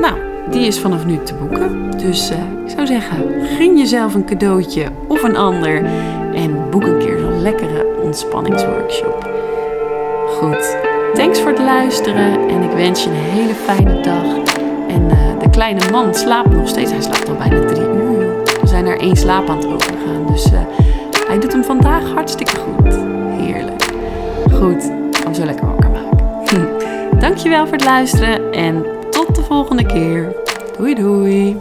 nou, 0.00 0.18
die 0.50 0.66
is 0.66 0.78
vanaf 0.78 1.06
nu 1.06 1.18
te 1.22 1.34
boeken. 1.34 1.90
Dus 1.90 2.30
ik 2.30 2.70
zou 2.76 2.86
zeggen, 2.86 3.46
gun 3.46 3.78
jezelf 3.78 4.14
een 4.14 4.24
cadeautje 4.24 4.92
of 5.08 5.22
een 5.22 5.36
ander. 5.36 5.84
En 6.34 6.70
boek 6.70 6.82
een 6.82 6.98
keer 6.98 7.18
zo'n 7.18 7.42
lekkere 7.42 8.00
ontspanningsworkshop. 8.02 9.30
Goed, 10.26 10.76
thanks 11.14 11.40
voor 11.40 11.50
het 11.50 11.58
luisteren. 11.58 12.48
En 12.48 12.62
ik 12.62 12.70
wens 12.70 13.04
je 13.04 13.10
een 13.10 13.16
hele 13.16 13.54
fijne 13.54 14.00
dag. 14.00 14.58
En 14.94 15.02
uh, 15.02 15.40
de 15.42 15.50
kleine 15.50 15.90
man 15.90 16.14
slaapt 16.14 16.52
nog 16.52 16.68
steeds. 16.68 16.90
Hij 16.90 17.00
slaapt 17.00 17.28
al 17.28 17.36
bijna 17.36 17.64
drie 17.66 17.88
uur. 17.88 18.42
We 18.60 18.66
zijn 18.66 18.86
er 18.86 19.00
één 19.00 19.16
slaap 19.16 19.48
aan 19.48 19.56
het 19.56 19.66
overgaan. 19.66 20.26
Dus 20.26 20.52
uh, 20.52 20.60
hij 21.26 21.38
doet 21.38 21.52
hem 21.52 21.64
vandaag 21.64 22.12
hartstikke 22.14 22.56
goed. 22.56 22.94
Heerlijk. 23.40 23.82
Goed, 24.52 24.90
hem 25.24 25.34
zo 25.34 25.44
lekker 25.44 25.66
wakker 25.66 25.90
maken. 25.90 26.68
Dankjewel 27.20 27.64
voor 27.66 27.76
het 27.76 27.84
luisteren 27.84 28.52
en 28.52 28.84
tot 29.10 29.34
de 29.34 29.42
volgende 29.42 29.86
keer. 29.86 30.32
Doei 30.76 30.94
doei. 30.94 31.56